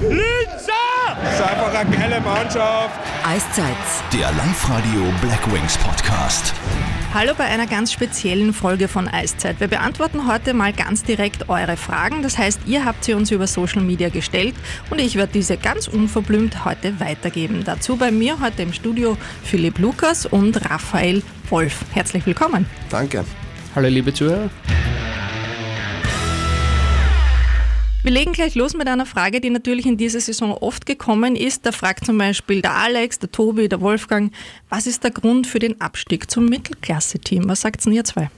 Linzer! 0.00 0.72
Das 1.22 1.34
ist 1.34 1.42
einfach 1.42 1.74
eine 1.74 1.94
geile 1.94 2.20
Mannschaft. 2.22 2.98
Eiszeit. 3.22 3.76
Der 4.14 4.32
Live-Radio 4.32 5.12
Blackwings 5.20 5.76
Podcast. 5.76 6.54
Hallo 7.12 7.34
bei 7.36 7.44
einer 7.44 7.66
ganz 7.66 7.92
speziellen 7.92 8.54
Folge 8.54 8.88
von 8.88 9.08
Eiszeit. 9.08 9.60
Wir 9.60 9.68
beantworten 9.68 10.26
heute 10.26 10.54
mal 10.54 10.72
ganz 10.72 11.02
direkt 11.02 11.50
eure 11.50 11.76
Fragen. 11.76 12.22
Das 12.22 12.38
heißt, 12.38 12.60
ihr 12.64 12.86
habt 12.86 13.04
sie 13.04 13.12
uns 13.12 13.30
über 13.30 13.46
Social 13.46 13.82
Media 13.82 14.08
gestellt 14.08 14.54
und 14.88 15.00
ich 15.00 15.16
werde 15.16 15.32
diese 15.34 15.58
ganz 15.58 15.86
unverblümt 15.86 16.64
heute 16.64 16.98
weitergeben. 16.98 17.62
Dazu 17.66 17.96
bei 17.96 18.10
mir 18.10 18.40
heute 18.40 18.62
im 18.62 18.72
Studio 18.72 19.18
Philipp 19.44 19.78
Lukas 19.78 20.24
und 20.24 20.70
Raphael 20.70 21.22
Wolf. 21.50 21.84
Herzlich 21.92 22.24
willkommen. 22.24 22.64
Danke. 22.88 23.26
Hallo 23.74 23.88
liebe 23.88 24.14
Zuhörer. 24.14 24.48
Wir 28.02 28.12
legen 28.12 28.32
gleich 28.32 28.54
los 28.54 28.72
mit 28.72 28.88
einer 28.88 29.04
Frage, 29.04 29.42
die 29.42 29.50
natürlich 29.50 29.84
in 29.84 29.98
dieser 29.98 30.20
Saison 30.20 30.52
oft 30.52 30.86
gekommen 30.86 31.36
ist. 31.36 31.66
Da 31.66 31.72
fragt 31.72 32.06
zum 32.06 32.16
Beispiel 32.16 32.62
der 32.62 32.74
Alex, 32.74 33.18
der 33.18 33.30
Tobi, 33.30 33.68
der 33.68 33.82
Wolfgang, 33.82 34.32
was 34.70 34.86
ist 34.86 35.04
der 35.04 35.10
Grund 35.10 35.46
für 35.46 35.58
den 35.58 35.78
Abstieg 35.82 36.30
zum 36.30 36.46
Mittelklasse-Team? 36.46 37.46
Was 37.46 37.60
sagt 37.60 37.84
ihr 37.84 38.04
zwei? 38.04 38.30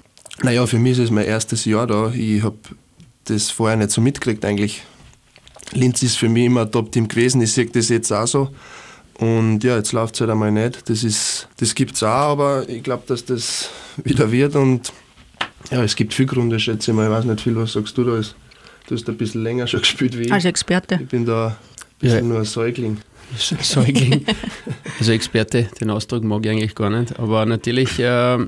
Naja, 0.43 0.67
für 0.67 0.81
mich 0.81 0.93
ist 0.93 1.05
es 1.05 1.11
mein 1.13 1.27
erstes 1.27 1.65
Jahr 1.65 1.87
da. 1.87 2.11
Ich 2.13 2.43
habe 2.43 2.57
das 3.27 3.53
vorher 3.53 3.77
nicht 3.77 3.93
so 3.93 4.01
mitgekriegt 4.01 4.45
eigentlich. 4.45 4.83
Linz 5.71 6.03
ist 6.03 6.19
für 6.19 6.29
mich 6.29 6.47
immer 6.47 6.63
ein 6.63 6.73
Top-Team 6.73 7.07
gewesen. 7.07 7.41
Ich 7.41 7.53
sehe 7.53 7.67
das 7.67 7.89
jetzt 7.89 8.11
auch 8.11 8.27
so. 8.27 8.51
Und 9.19 9.63
ja, 9.63 9.77
jetzt 9.77 9.93
läuft 9.93 10.17
es 10.17 10.23
halt 10.23 10.31
einmal 10.31 10.51
nicht. 10.51 10.91
Das, 10.91 11.47
das 11.57 11.75
gibt 11.77 11.95
es 11.95 12.03
auch, 12.03 12.09
aber 12.09 12.69
ich 12.69 12.83
glaube, 12.83 13.05
dass 13.07 13.25
das 13.25 13.71
wieder 14.03 14.33
wird. 14.33 14.57
Und 14.57 14.93
ja, 15.71 15.85
es 15.85 15.95
gibt 15.95 16.15
viel 16.15 16.27
Gründe, 16.27 16.59
schätze 16.59 16.91
ich 16.91 16.97
mal. 16.97 17.07
Ich 17.07 17.13
weiß 17.13 17.27
nicht 17.27 17.41
viel, 17.43 17.55
was 17.55 17.75
sagst 17.75 17.97
du 17.97 18.03
da? 18.03 18.19
Ist. 18.19 18.35
Du 18.87 18.95
hast 18.95 19.09
ein 19.09 19.17
bisschen 19.17 19.43
länger 19.43 19.67
schon 19.67 19.81
gespielt 19.83 20.19
wie 20.19 20.23
ich. 20.25 20.33
Als 20.33 20.45
Experte. 20.45 20.99
Ich 21.01 21.09
bin 21.09 21.25
da 21.25 21.49
ein 21.49 21.57
bisschen 22.01 22.19
ja. 22.19 22.23
nur 22.23 22.39
ein 22.39 22.45
Säugling. 22.45 22.99
Säugling. 23.37 24.25
Also 24.99 25.13
Experte, 25.13 25.69
den 25.81 25.91
Ausdruck 25.91 26.23
mag 26.23 26.45
ich 26.45 26.53
eigentlich 26.53 26.75
gar 26.77 26.91
nicht. 26.91 27.19
Aber 27.19 27.45
natürlich 27.45 27.99
äh, 27.99 28.39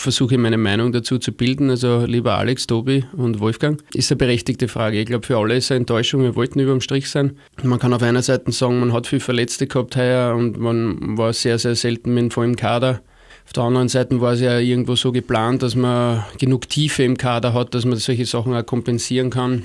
versuche 0.00 0.34
ich 0.34 0.40
meine 0.40 0.56
Meinung 0.56 0.92
dazu 0.92 1.18
zu 1.18 1.32
bilden. 1.32 1.68
Also 1.70 2.04
lieber 2.06 2.38
Alex, 2.38 2.66
Tobi 2.66 3.04
und 3.14 3.40
Wolfgang. 3.40 3.82
Ist 3.92 4.10
eine 4.10 4.16
berechtigte 4.16 4.68
Frage. 4.68 5.00
Ich 5.00 5.06
glaube, 5.06 5.26
für 5.26 5.36
alle 5.36 5.56
ist 5.56 5.64
es 5.64 5.70
eine 5.72 5.80
Enttäuschung. 5.80 6.22
Wir 6.22 6.34
wollten 6.34 6.60
über 6.60 6.72
dem 6.72 6.80
Strich 6.80 7.10
sein. 7.10 7.36
Man 7.62 7.78
kann 7.78 7.92
auf 7.92 8.02
einer 8.02 8.22
Seite 8.22 8.50
sagen, 8.52 8.80
man 8.80 8.92
hat 8.92 9.06
viel 9.06 9.20
Verletzte 9.20 9.66
gehabt 9.66 9.96
heuer 9.96 10.34
und 10.34 10.58
man 10.58 11.18
war 11.18 11.32
sehr, 11.32 11.58
sehr 11.58 11.74
selten 11.74 12.14
mit 12.14 12.22
dem 12.22 12.30
vollen 12.30 12.56
Kader. 12.56 13.02
Auf 13.44 13.52
der 13.54 13.64
anderen 13.64 13.88
Seite 13.88 14.20
war 14.20 14.34
es 14.34 14.40
ja 14.40 14.58
irgendwo 14.58 14.94
so 14.94 15.10
geplant, 15.10 15.62
dass 15.62 15.74
man 15.74 16.24
genug 16.38 16.68
Tiefe 16.68 17.02
im 17.02 17.16
Kader 17.16 17.54
hat, 17.54 17.74
dass 17.74 17.86
man 17.86 17.96
solche 17.98 18.26
Sachen 18.26 18.54
auch 18.54 18.66
kompensieren 18.66 19.30
kann. 19.30 19.64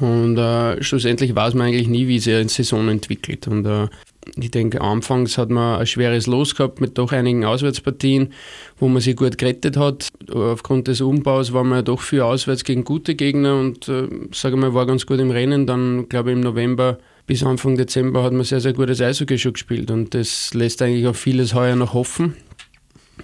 Und 0.00 0.38
äh, 0.38 0.82
schlussendlich 0.82 1.34
weiß 1.34 1.54
man 1.54 1.68
eigentlich 1.68 1.88
nie, 1.88 2.06
wie 2.06 2.18
sich 2.18 2.34
eine 2.34 2.48
Saison 2.48 2.88
entwickelt. 2.88 3.48
Und 3.48 3.66
äh, 3.66 3.88
ich 4.36 4.50
denke, 4.50 4.80
anfangs 4.80 5.38
hat 5.38 5.50
man 5.50 5.80
ein 5.80 5.86
schweres 5.86 6.26
Los 6.26 6.54
gehabt 6.54 6.80
mit 6.80 6.98
doch 6.98 7.12
einigen 7.12 7.44
Auswärtspartien, 7.44 8.32
wo 8.78 8.88
man 8.88 9.00
sich 9.00 9.16
gut 9.16 9.38
gerettet 9.38 9.76
hat. 9.76 10.08
Aufgrund 10.32 10.88
des 10.88 11.00
Umbaus 11.00 11.52
war 11.52 11.64
man 11.64 11.78
ja 11.78 11.82
doch 11.82 12.00
viel 12.00 12.20
auswärts 12.20 12.64
gegen 12.64 12.84
gute 12.84 13.14
Gegner 13.14 13.58
und 13.58 13.88
äh, 13.88 14.08
sage 14.32 14.56
mal, 14.56 14.74
war 14.74 14.86
ganz 14.86 15.06
gut 15.06 15.18
im 15.18 15.30
Rennen. 15.30 15.66
Dann, 15.66 16.08
glaube 16.08 16.30
ich, 16.30 16.36
im 16.36 16.42
November 16.42 16.98
bis 17.26 17.42
Anfang 17.42 17.76
Dezember 17.76 18.22
hat 18.22 18.32
man 18.32 18.44
sehr, 18.44 18.60
sehr 18.60 18.72
gutes 18.72 19.00
Eishockey 19.00 19.38
schon 19.38 19.52
gespielt 19.52 19.90
und 19.90 20.14
das 20.14 20.54
lässt 20.54 20.80
eigentlich 20.80 21.06
auf 21.06 21.18
vieles 21.18 21.54
heuer 21.54 21.76
noch 21.76 21.92
hoffen. 21.92 22.36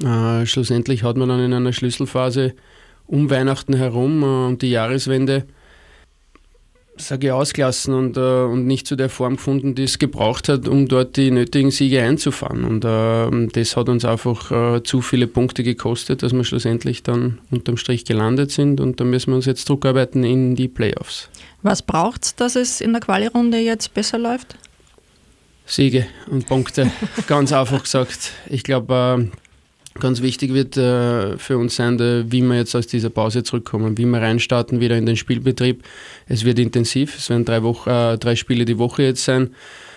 Äh, 0.04 0.44
schlussendlich 0.44 1.04
hat 1.04 1.16
man 1.16 1.28
dann 1.28 1.40
in 1.40 1.52
einer 1.52 1.72
Schlüsselphase 1.72 2.54
um 3.06 3.30
Weihnachten 3.30 3.74
herum 3.74 4.22
äh, 4.22 4.46
und 4.48 4.62
die 4.62 4.70
Jahreswende 4.70 5.44
sage 6.96 7.28
ich, 7.28 7.32
ausgelassen 7.32 7.94
und, 7.94 8.16
äh, 8.16 8.20
und 8.20 8.66
nicht 8.66 8.86
zu 8.86 8.96
der 8.96 9.08
Form 9.08 9.36
gefunden, 9.36 9.74
die 9.74 9.84
es 9.84 9.98
gebraucht 9.98 10.48
hat, 10.48 10.68
um 10.68 10.88
dort 10.88 11.16
die 11.16 11.30
nötigen 11.30 11.70
Siege 11.70 12.02
einzufahren. 12.02 12.64
Und 12.64 12.84
äh, 12.84 13.48
das 13.52 13.76
hat 13.76 13.88
uns 13.88 14.04
einfach 14.04 14.50
äh, 14.50 14.82
zu 14.82 15.00
viele 15.00 15.26
Punkte 15.26 15.62
gekostet, 15.62 16.22
dass 16.22 16.32
wir 16.32 16.44
schlussendlich 16.44 17.02
dann 17.02 17.38
unterm 17.50 17.76
Strich 17.76 18.04
gelandet 18.04 18.50
sind 18.50 18.80
und 18.80 19.00
da 19.00 19.04
müssen 19.04 19.30
wir 19.30 19.36
uns 19.36 19.46
jetzt 19.46 19.66
zurückarbeiten 19.66 20.24
in 20.24 20.54
die 20.54 20.68
Playoffs. 20.68 21.28
Was 21.62 21.82
braucht 21.82 22.24
es, 22.24 22.34
dass 22.36 22.56
es 22.56 22.80
in 22.80 22.92
der 22.92 23.00
Quali-Runde 23.00 23.58
jetzt 23.58 23.94
besser 23.94 24.18
läuft? 24.18 24.56
Siege 25.66 26.06
und 26.30 26.46
Punkte, 26.46 26.90
ganz 27.26 27.52
einfach 27.52 27.82
gesagt. 27.82 28.32
Ich 28.48 28.62
glaube, 28.64 29.30
äh, 29.32 29.43
Ganz 30.00 30.22
wichtig 30.22 30.52
wird 30.52 30.76
äh, 30.76 31.38
für 31.38 31.56
uns 31.56 31.76
sein, 31.76 31.98
der, 31.98 32.30
wie 32.30 32.42
wir 32.42 32.56
jetzt 32.56 32.74
aus 32.74 32.88
dieser 32.88 33.10
Pause 33.10 33.44
zurückkommen, 33.44 33.96
wie 33.96 34.06
wir 34.06 34.20
reinstarten 34.20 34.80
wieder 34.80 34.96
in 34.96 35.06
den 35.06 35.16
Spielbetrieb. 35.16 35.84
Es 36.26 36.44
wird 36.44 36.58
intensiv, 36.58 37.16
es 37.16 37.30
werden 37.30 37.44
drei, 37.44 37.62
Woche, 37.62 37.90
äh, 37.90 38.18
drei 38.18 38.34
Spiele 38.34 38.64
die 38.64 38.78
Woche 38.78 39.04
jetzt 39.04 39.24
sein. 39.24 39.50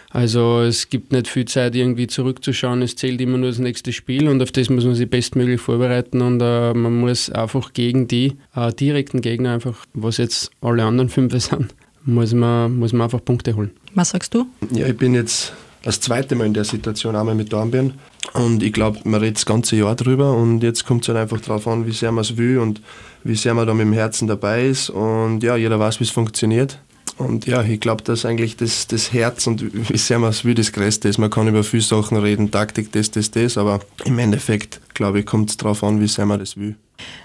Also 0.09 0.61
es 0.61 0.89
gibt 0.89 1.11
nicht 1.11 1.27
viel 1.27 1.45
Zeit, 1.45 1.75
irgendwie 1.75 2.07
zurückzuschauen. 2.07 2.81
Es 2.81 2.95
zählt 2.95 3.19
immer 3.19 3.37
nur 3.37 3.49
das 3.49 3.59
nächste 3.59 3.91
Spiel 3.91 4.29
und 4.29 4.41
auf 4.41 4.51
das 4.51 4.69
muss 4.69 4.85
man 4.85 4.95
sich 4.95 5.09
bestmöglich 5.09 5.59
vorbereiten 5.59 6.21
und 6.21 6.41
äh, 6.41 6.73
man 6.73 6.95
muss 6.95 7.29
einfach 7.29 7.73
gegen 7.73 8.07
die 8.07 8.37
äh, 8.55 8.71
direkten 8.71 9.21
Gegner 9.21 9.53
einfach, 9.53 9.85
was 9.93 10.17
jetzt 10.17 10.51
alle 10.61 10.85
anderen 10.85 11.09
fünf 11.09 11.33
sind, 11.43 11.73
muss 12.05 12.33
man, 12.33 12.77
muss 12.77 12.93
man 12.93 13.05
einfach 13.05 13.23
Punkte 13.23 13.55
holen. 13.55 13.71
Was 13.95 14.11
sagst 14.11 14.33
du? 14.33 14.45
Ja, 14.71 14.87
ich 14.87 14.97
bin 14.97 15.13
jetzt 15.13 15.53
das 15.83 15.99
zweite 15.99 16.35
Mal 16.35 16.47
in 16.47 16.53
der 16.53 16.65
Situation, 16.65 17.15
einmal 17.15 17.35
mit 17.35 17.51
Dornbirn. 17.51 17.93
Und 18.33 18.61
ich 18.61 18.73
glaube, 18.73 18.99
man 19.03 19.21
redet 19.21 19.37
das 19.37 19.45
ganze 19.45 19.75
Jahr 19.75 19.95
drüber 19.95 20.33
und 20.33 20.61
jetzt 20.61 20.85
kommt 20.85 21.03
es 21.03 21.07
halt 21.07 21.17
einfach 21.17 21.39
darauf 21.41 21.67
an, 21.67 21.87
wie 21.87 21.91
sehr 21.91 22.11
man 22.11 22.23
es 22.23 22.37
will 22.37 22.59
und 22.59 22.81
wie 23.23 23.35
sehr 23.35 23.53
man 23.53 23.65
da 23.65 23.73
mit 23.73 23.85
dem 23.85 23.93
Herzen 23.93 24.27
dabei 24.27 24.67
ist. 24.67 24.89
Und 24.89 25.43
ja, 25.43 25.55
jeder 25.55 25.79
weiß, 25.79 25.99
wie 25.99 26.03
es 26.03 26.11
funktioniert. 26.11 26.79
Und 27.17 27.47
ja, 27.47 27.63
ich 27.63 27.79
glaube, 27.79 28.03
dass 28.03 28.25
eigentlich 28.25 28.57
das, 28.57 28.85
das 28.87 29.11
Herz 29.11 29.47
und 29.47 29.89
wie 29.89 29.97
sehr 29.97 30.19
man 30.19 30.29
es 30.29 30.45
will, 30.45 30.53
das 30.53 30.71
Größte 30.71 31.09
ist. 31.09 31.17
Man 31.17 31.31
kann 31.31 31.47
über 31.47 31.63
viele 31.63 31.81
Sachen 31.81 32.17
reden, 32.17 32.51
Taktik, 32.51 32.91
das, 32.91 33.09
das, 33.09 33.31
das, 33.31 33.57
aber 33.57 33.79
im 34.05 34.19
Endeffekt, 34.19 34.81
glaube 34.93 35.19
ich, 35.19 35.25
kommt 35.25 35.49
es 35.49 35.57
darauf 35.57 35.83
an, 35.83 35.99
wie 35.99 36.07
sehr 36.07 36.27
man 36.27 36.39
das 36.39 36.57
will. 36.57 36.75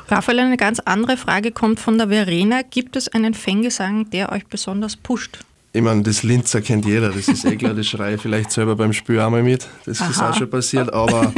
Raphael, 0.09 0.41
eine 0.41 0.57
ganz 0.57 0.81
andere 0.81 1.17
Frage 1.17 1.53
kommt 1.53 1.79
von 1.79 1.99
der 1.99 2.09
Verena. 2.09 2.63
Gibt 2.63 2.97
es 2.97 3.09
einen 3.09 3.35
Fangesang, 3.35 4.09
der 4.11 4.33
euch 4.33 4.47
besonders 4.47 4.97
pusht? 4.97 5.39
Ich 5.75 5.81
meine, 5.81 6.03
das 6.03 6.23
Linzer 6.23 6.61
kennt 6.61 6.85
jeder, 6.85 7.11
das 7.11 7.29
ist 7.29 7.47
eh 7.47 7.57
klar, 7.57 7.73
das 7.73 7.87
schreie 7.87 8.17
ich 8.17 8.21
vielleicht 8.21 8.51
selber 8.51 8.77
beim 8.77 8.93
Spiel 8.93 9.19
einmal 9.21 9.43
mit. 9.43 9.67
Das 9.87 10.03
Aha. 10.03 10.11
ist 10.11 10.23
auch 10.23 10.35
schon 10.35 10.51
passiert, 10.51 10.93
aber 10.93 11.33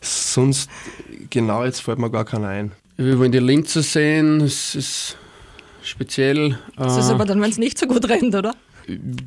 sonst, 0.00 0.70
genau 1.30 1.64
jetzt 1.64 1.80
fällt 1.80 1.98
mir 1.98 2.10
gar 2.10 2.24
keiner 2.24 2.48
ein. 2.48 2.72
Wir 2.96 3.18
wollen 3.18 3.32
die 3.32 3.40
Linzer 3.40 3.82
sehen, 3.82 4.40
es 4.40 4.76
ist 4.76 5.16
speziell. 5.82 6.58
Das 6.76 6.96
ist 6.96 7.08
äh, 7.08 7.12
aber 7.12 7.24
dann, 7.24 7.40
wenn 7.40 7.50
es 7.50 7.58
nicht 7.58 7.76
so 7.76 7.86
gut 7.86 8.08
rennt, 8.08 8.36
oder? 8.36 8.54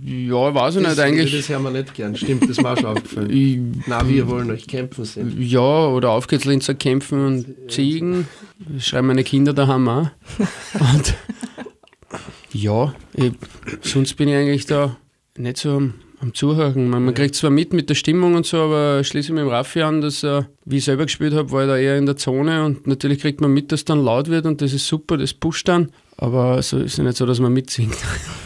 Ja, 0.06 0.56
weiß 0.56 0.78
ich 0.78 0.84
das, 0.84 0.96
nicht 0.96 1.04
eigentlich. 1.04 1.36
Das 1.36 1.50
hören 1.50 1.64
wir 1.64 1.72
nicht 1.72 1.94
gern, 1.94 2.16
stimmt, 2.16 2.50
das 2.50 2.64
war 2.64 2.78
schon 2.78 2.86
aufgefallen. 2.86 3.30
Ich, 3.30 3.60
Nein, 3.88 4.08
wir 4.08 4.28
wollen 4.30 4.50
euch 4.52 4.68
kämpfen 4.68 5.04
sehen. 5.04 5.36
Ja, 5.38 5.88
oder 5.88 6.12
auf 6.12 6.28
geht's 6.28 6.46
Linzer 6.46 6.76
kämpfen 6.76 7.26
und 7.26 7.56
ziegen. 7.70 8.26
Das 8.70 8.88
schreiben 8.88 9.08
meine 9.08 9.26
Kinder 9.26 9.54
daheim 9.54 9.88
auch. 9.90 10.10
und 10.80 11.14
ja, 12.52 12.94
ich, 13.14 13.32
sonst 13.82 14.16
bin 14.16 14.30
ich 14.30 14.36
eigentlich 14.36 14.66
da 14.66 14.98
nicht 15.38 15.58
so 15.58 15.72
am, 15.72 15.94
am 16.20 16.34
Zuhören. 16.34 16.90
Man, 16.90 17.06
man 17.06 17.14
kriegt 17.14 17.36
zwar 17.36 17.50
mit 17.50 17.74
mit 17.74 17.90
der 17.90 17.96
Stimmung 17.96 18.36
und 18.36 18.46
so, 18.46 18.58
aber 18.58 19.04
schließe 19.04 19.32
mit 19.34 19.42
dem 19.42 19.50
Raffi 19.50 19.82
an, 19.82 20.02
dass 20.02 20.24
äh, 20.24 20.44
wie 20.66 20.78
ich 20.78 20.86
selber 20.86 21.06
gespielt 21.06 21.34
habe, 21.34 21.52
war 21.52 21.64
ich 21.64 21.68
da 21.68 21.78
eher 21.78 21.98
in 21.98 22.06
der 22.06 22.18
Zone 22.18 22.66
und 22.66 22.88
natürlich 22.88 23.20
kriegt 23.20 23.42
man 23.42 23.54
mit, 23.54 23.72
dass 23.72 23.86
dann 23.86 24.04
laut 24.04 24.30
wird 24.30 24.46
und 24.46 24.62
das 24.62 24.74
ist 24.74 24.88
super, 24.88 25.18
das 25.18 25.34
pusht 25.34 25.68
dann. 25.68 25.92
Aber 26.18 26.62
so 26.62 26.80
ist 26.80 26.94
es 26.94 26.98
nicht 26.98 27.18
so, 27.18 27.26
dass 27.26 27.40
man 27.40 27.54
mitsingt. 27.54 27.98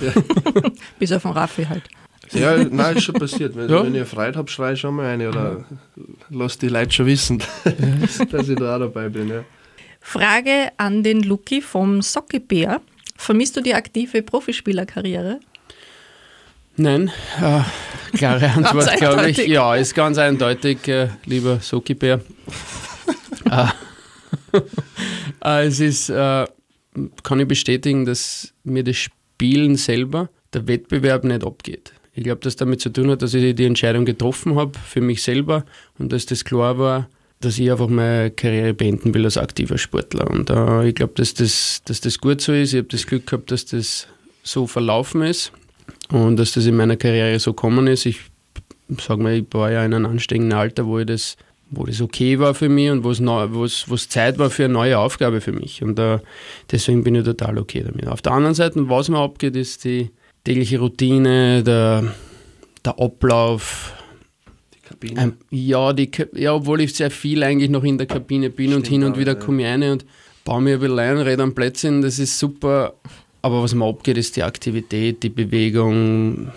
Ja. 0.02 0.14
Bis 1.00 1.12
auf 1.12 1.24
den 1.24 1.32
Raffi 1.32 1.66
halt. 1.66 1.84
Ja, 2.32 2.58
nein, 2.58 2.98
ist 2.98 3.04
schon 3.04 3.16
passiert. 3.16 3.56
Wenn, 3.56 3.70
ja. 3.70 3.84
wenn 3.84 3.96
ihr 3.96 4.06
Freude 4.06 4.38
habt, 4.38 4.50
schrei 4.50 4.76
schon 4.76 4.96
mal 4.96 5.08
eine 5.08 5.30
oder 5.30 5.66
lasst 6.30 6.62
die 6.62 6.68
Leute 6.68 6.92
schon 6.92 7.06
wissen, 7.06 7.44
dass 8.32 8.50
ich 8.50 8.56
da 8.56 8.76
auch 8.76 8.80
dabei 8.80 9.10
bin. 9.10 9.30
Ja. 9.30 9.44
Frage 10.00 10.72
an 10.78 11.04
den 11.04 11.24
Luki 11.24 11.62
vom 11.62 12.02
Sockebär. 12.02 12.82
Vermisst 13.24 13.56
du 13.56 13.62
die 13.62 13.74
aktive 13.74 14.22
Profispielerkarriere? 14.22 15.40
Nein, 16.76 17.10
äh, 17.42 17.62
klare 18.18 18.50
Antwort, 18.56 18.98
glaube 18.98 19.30
ich. 19.30 19.38
Ja, 19.38 19.78
ist 19.78 19.96
ganz 19.96 20.18
eindeutig, 20.18 20.86
äh, 20.90 21.08
lieber 21.24 21.62
Sokibär. 21.62 22.20
äh, 23.50 23.68
äh, 25.46 25.66
es 25.66 25.80
ist, 25.80 26.10
äh, 26.10 26.46
kann 27.24 27.40
ich 27.40 27.48
bestätigen, 27.48 28.04
dass 28.04 28.54
mir 28.66 28.84
das 28.84 28.98
Spielen 28.98 29.78
selber, 29.78 30.30
der 30.54 30.68
Wettbewerb 30.68 31.24
nicht 31.24 31.46
abgeht. 31.46 31.94
Ich 32.14 32.26
glaube, 32.26 32.42
dass 32.42 32.58
damit 32.58 32.82
zu 32.82 32.90
tun 32.90 33.10
hat, 33.10 33.22
dass 33.22 33.34
ich 33.34 33.56
die 33.56 33.66
Entscheidung 33.66 34.04
getroffen 34.04 34.58
habe 34.58 34.78
für 34.78 35.00
mich 35.00 35.24
selber 35.24 35.64
und 35.98 36.12
dass 36.12 36.26
das 36.26 36.44
klar 36.44 36.78
war, 36.78 37.08
dass 37.44 37.60
ich 37.60 37.72
einfach 37.72 37.88
meine 37.88 38.32
Karriere 38.32 38.74
beenden 38.74 39.14
will 39.14 39.26
als 39.26 39.38
aktiver 39.38 39.78
Sportler. 39.78 40.30
Und 40.30 40.50
äh, 40.50 40.88
ich 40.88 40.96
glaube, 40.96 41.14
dass 41.16 41.34
das, 41.34 41.82
dass 41.86 42.02
das 42.02 42.20
gut 42.20 42.42
so 42.42 42.54
ist. 42.54 42.74
Ich 42.74 42.80
habe 42.80 42.88
das 42.90 43.06
Glück 43.06 43.28
gehabt, 43.28 43.52
dass 43.52 43.66
das 43.66 44.08
so 44.44 44.68
verlaufen 44.68 45.22
ist 45.24 45.52
und 46.10 46.38
dass 46.38 46.54
das 46.54 46.66
in 46.66 46.76
meiner 46.76 46.98
Karriere 46.98 47.40
so 47.40 47.54
gekommen 47.54 47.88
ist. 47.88 48.06
Ich 48.06 48.20
sage 49.00 49.22
mal, 49.22 49.34
ich 49.34 49.46
war 49.52 49.72
ja 49.72 49.86
in 49.86 49.94
einem 49.94 50.06
anständigen 50.06 50.54
Alter, 50.54 50.86
wo 50.86 51.00
ich 51.00 51.06
das 51.06 51.38
wo 51.76 51.86
das 51.86 52.02
okay 52.02 52.38
war 52.38 52.54
für 52.54 52.70
mich 52.70 52.92
und 52.92 53.04
wo 53.04 53.10
es, 53.10 53.20
neu, 53.20 53.48
wo 53.50 53.66
es, 53.66 53.90
wo 53.90 53.96
es 53.96 54.08
Zeit 54.08 54.38
war 54.38 54.52
für 54.52 54.66
eine 54.66 54.74
neue 54.74 55.00
Aufgabe 55.00 55.42
für 55.42 55.54
mich. 55.54 55.82
Und 55.82 55.98
äh, 55.98 56.20
deswegen 56.72 57.04
bin 57.04 57.16
ich 57.16 57.24
total 57.24 57.58
okay 57.58 57.84
damit. 57.84 58.08
Auf 58.08 58.22
der 58.22 58.34
anderen 58.34 58.54
Seite, 58.54 58.88
was 58.90 59.10
mir 59.10 59.18
abgeht, 59.18 59.56
ist 59.56 59.84
die, 59.84 60.12
tägliche 60.44 60.80
Routine, 60.80 61.64
der, 61.64 62.14
der 62.84 63.00
Ablauf. 63.00 63.94
Kabine. 65.00 65.22
Ähm, 65.22 65.34
ja, 65.50 65.94
die, 65.94 66.10
Ka- 66.10 66.26
ja, 66.34 66.54
obwohl 66.54 66.82
ich 66.82 66.94
sehr 66.96 67.12
viel 67.12 67.44
eigentlich 67.44 67.70
noch 67.70 67.84
in 67.84 67.98
der 67.98 68.08
Kabine 68.08 68.50
bin 68.50 68.68
und 68.74 68.86
Stimmt 68.86 68.88
hin 68.88 69.04
und 69.04 69.18
wieder 69.18 69.34
ja. 69.34 69.40
komme 69.40 69.62
ich 69.64 69.68
rein 69.68 69.84
und 69.84 70.06
baue 70.46 70.62
mir 70.62 70.76
ein 70.76 70.80
bisschen 70.80 71.00
ein, 71.00 71.18
rede 71.18 71.44
am 71.44 71.54
Plätzchen, 71.56 72.02
das 72.02 72.20
ist 72.20 72.38
super. 72.40 72.94
Aber 73.42 73.62
was 73.64 73.74
mir 73.76 73.86
abgeht, 73.86 74.18
ist 74.18 74.36
die 74.36 74.44
Aktivität, 74.44 75.22
die 75.24 75.30
Bewegung, 75.30 76.50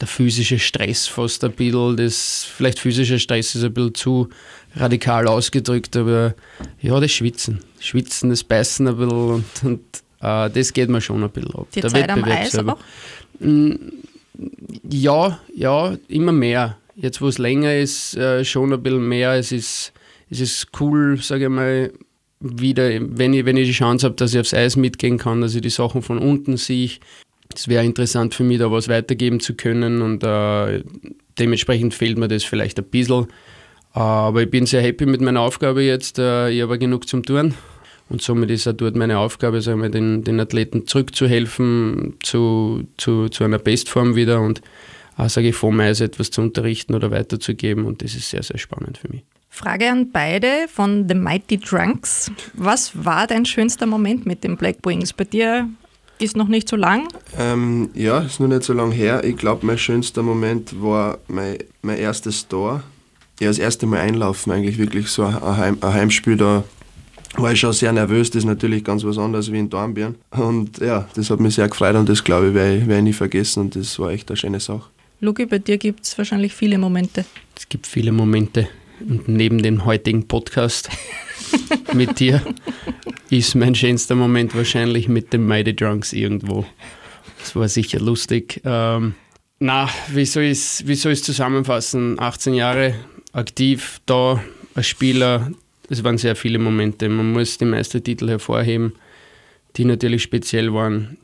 der 0.00 0.06
physische 0.06 0.58
Stress 0.58 1.06
fast 1.06 1.42
ein 1.44 1.52
bisschen. 1.52 1.96
Das, 1.96 2.44
vielleicht 2.44 2.78
physischer 2.78 3.18
Stress 3.18 3.54
ist 3.54 3.64
ein 3.64 3.72
bisschen 3.72 3.94
zu 3.94 4.28
radikal 4.76 5.26
ausgedrückt, 5.26 5.96
aber 5.96 6.34
ja, 6.80 7.00
das 7.00 7.10
Schwitzen. 7.12 7.60
Schwitzen, 7.80 8.30
das 8.30 8.44
Beißen 8.44 8.86
ein 8.88 8.96
bisschen 8.96 9.16
und, 9.18 9.44
und 9.64 9.80
äh, 10.20 10.50
das 10.50 10.72
geht 10.72 10.88
mir 10.90 11.00
schon 11.00 11.22
ein 11.24 11.30
bisschen 11.30 11.54
ab. 11.54 11.66
Die 11.74 11.80
Der 11.80 11.90
Zeit 11.90 12.10
am 12.10 12.18
Wettbewerb 12.18 12.40
Eis 12.40 12.50
selber. 12.52 12.72
auch? 12.74 12.78
Ja, 14.90 15.40
ja, 15.54 15.96
immer 16.08 16.32
mehr. 16.32 16.76
Jetzt, 17.00 17.20
wo 17.20 17.28
es 17.28 17.38
länger 17.38 17.76
ist, 17.76 18.16
äh, 18.16 18.44
schon 18.44 18.72
ein 18.72 18.82
bisschen 18.82 19.08
mehr. 19.08 19.34
Es 19.34 19.52
ist, 19.52 19.92
es 20.30 20.40
ist 20.40 20.66
cool, 20.80 21.16
sage 21.22 21.44
ich 21.44 21.50
mal, 21.50 21.92
wieder, 22.40 22.90
wenn 23.00 23.32
ich, 23.34 23.44
wenn 23.44 23.56
ich 23.56 23.68
die 23.68 23.72
Chance 23.74 24.06
habe, 24.06 24.16
dass 24.16 24.34
ich 24.34 24.40
aufs 24.40 24.52
Eis 24.52 24.74
mitgehen 24.74 25.16
kann, 25.16 25.40
dass 25.40 25.54
ich 25.54 25.60
die 25.60 25.70
Sachen 25.70 26.02
von 26.02 26.18
unten 26.18 26.56
sehe. 26.56 26.90
Es 27.54 27.68
wäre 27.68 27.84
interessant 27.84 28.34
für 28.34 28.42
mich, 28.42 28.58
da 28.58 28.72
was 28.72 28.88
weitergeben 28.88 29.38
zu 29.38 29.54
können 29.54 30.02
und 30.02 30.24
äh, 30.24 30.82
dementsprechend 31.38 31.94
fehlt 31.94 32.18
mir 32.18 32.26
das 32.26 32.42
vielleicht 32.42 32.78
ein 32.80 32.84
bisschen. 32.86 33.28
Aber 33.92 34.42
ich 34.42 34.50
bin 34.50 34.66
sehr 34.66 34.82
happy 34.82 35.06
mit 35.06 35.20
meiner 35.20 35.40
Aufgabe 35.40 35.82
jetzt. 35.82 36.18
Äh, 36.18 36.50
ich 36.50 36.62
habe 36.62 36.80
genug 36.80 37.08
zum 37.08 37.22
Tun. 37.22 37.54
Und 38.08 38.22
somit 38.22 38.50
ist 38.50 38.66
auch 38.66 38.72
dort 38.72 38.96
meine 38.96 39.18
Aufgabe, 39.18 39.60
sagen 39.60 39.82
wir, 39.82 39.88
den, 39.88 40.24
den 40.24 40.40
Athleten 40.40 40.88
zurückzuhelfen 40.88 42.14
zu, 42.24 42.88
zu, 42.96 43.28
zu 43.28 43.44
einer 43.44 43.58
Bestform 43.58 44.16
wieder 44.16 44.40
und 44.40 44.62
sage 45.26 45.48
ich, 45.48 45.56
vom 45.56 45.80
Eis 45.80 46.00
etwas 46.00 46.30
zu 46.30 46.40
unterrichten 46.40 46.94
oder 46.94 47.10
weiterzugeben. 47.10 47.84
Und 47.86 48.02
das 48.02 48.14
ist 48.14 48.30
sehr, 48.30 48.42
sehr 48.42 48.58
spannend 48.58 48.98
für 48.98 49.08
mich. 49.08 49.24
Frage 49.50 49.90
an 49.90 50.12
beide 50.12 50.68
von 50.72 51.08
The 51.08 51.14
Mighty 51.14 51.58
Drunks. 51.58 52.30
Was 52.54 52.92
war 53.04 53.26
dein 53.26 53.44
schönster 53.44 53.86
Moment 53.86 54.26
mit 54.26 54.44
den 54.44 54.56
Black 54.56 54.76
Wings? 54.84 55.12
Bei 55.12 55.24
dir 55.24 55.68
ist 56.20 56.36
noch 56.36 56.48
nicht 56.48 56.68
so 56.68 56.76
lang. 56.76 57.08
Ähm, 57.36 57.90
ja, 57.94 58.20
ist 58.20 58.40
noch 58.40 58.48
nicht 58.48 58.62
so 58.62 58.72
lange 58.72 58.94
her. 58.94 59.24
Ich 59.24 59.36
glaube, 59.36 59.66
mein 59.66 59.78
schönster 59.78 60.22
Moment 60.22 60.80
war 60.80 61.18
mein, 61.28 61.58
mein 61.82 61.98
erstes 61.98 62.46
Tor. 62.46 62.82
Ja, 63.40 63.48
das 63.48 63.58
erste 63.58 63.86
Mal 63.86 64.00
einlaufen, 64.00 64.52
eigentlich 64.52 64.78
wirklich 64.78 65.08
so 65.08 65.24
ein, 65.24 65.40
Heim, 65.56 65.78
ein 65.80 65.92
Heimspiel. 65.92 66.36
Da 66.36 66.64
war 67.36 67.52
ich 67.52 67.60
schon 67.60 67.72
sehr 67.72 67.92
nervös. 67.92 68.30
Das 68.30 68.40
ist 68.40 68.46
natürlich 68.46 68.84
ganz 68.84 69.04
was 69.04 69.18
anderes 69.18 69.50
wie 69.52 69.58
in 69.58 69.70
Dornbirn. 69.70 70.16
Und 70.30 70.78
ja, 70.78 71.08
das 71.14 71.30
hat 71.30 71.40
mich 71.40 71.54
sehr 71.54 71.68
gefreut 71.68 71.94
und 71.94 72.08
das 72.08 72.22
glaube 72.22 72.48
ich, 72.48 72.54
werde 72.54 72.76
ich, 72.76 72.86
werde 72.86 72.98
ich 72.98 73.04
nie 73.04 73.12
vergessen. 73.12 73.60
Und 73.60 73.76
das 73.76 73.98
war 73.98 74.10
echt 74.10 74.28
eine 74.30 74.36
schöne 74.36 74.60
Sache. 74.60 74.90
Luki, 75.20 75.46
bei 75.46 75.58
dir 75.58 75.78
gibt 75.78 76.04
es 76.04 76.16
wahrscheinlich 76.16 76.54
viele 76.54 76.78
Momente. 76.78 77.24
Es 77.56 77.68
gibt 77.68 77.88
viele 77.88 78.12
Momente. 78.12 78.68
Und 79.00 79.26
neben 79.26 79.62
dem 79.62 79.84
heutigen 79.84 80.28
Podcast 80.28 80.90
mit 81.92 82.20
dir 82.20 82.40
ist 83.28 83.56
mein 83.56 83.74
schönster 83.74 84.14
Moment 84.14 84.54
wahrscheinlich 84.54 85.08
mit 85.08 85.32
den 85.32 85.44
Mighty 85.44 85.74
Drunks 85.74 86.12
irgendwo. 86.12 86.64
Das 87.40 87.56
war 87.56 87.68
sicher 87.68 87.98
lustig. 87.98 88.60
Ähm, 88.64 89.14
na, 89.58 89.88
wie 90.08 90.24
soll 90.24 90.44
ich 90.44 90.84
es 90.84 91.22
zusammenfassen? 91.22 92.20
18 92.20 92.54
Jahre 92.54 92.94
aktiv 93.32 94.00
da 94.06 94.40
als 94.74 94.86
Spieler. 94.86 95.50
Es 95.90 96.04
waren 96.04 96.18
sehr 96.18 96.36
viele 96.36 96.60
Momente. 96.60 97.08
Man 97.08 97.32
muss 97.32 97.58
die 97.58 97.64
Meistertitel 97.64 98.28
hervorheben, 98.28 98.92
die 99.76 99.84
natürlich 99.84 100.22
speziell 100.22 100.72
waren. 100.72 101.18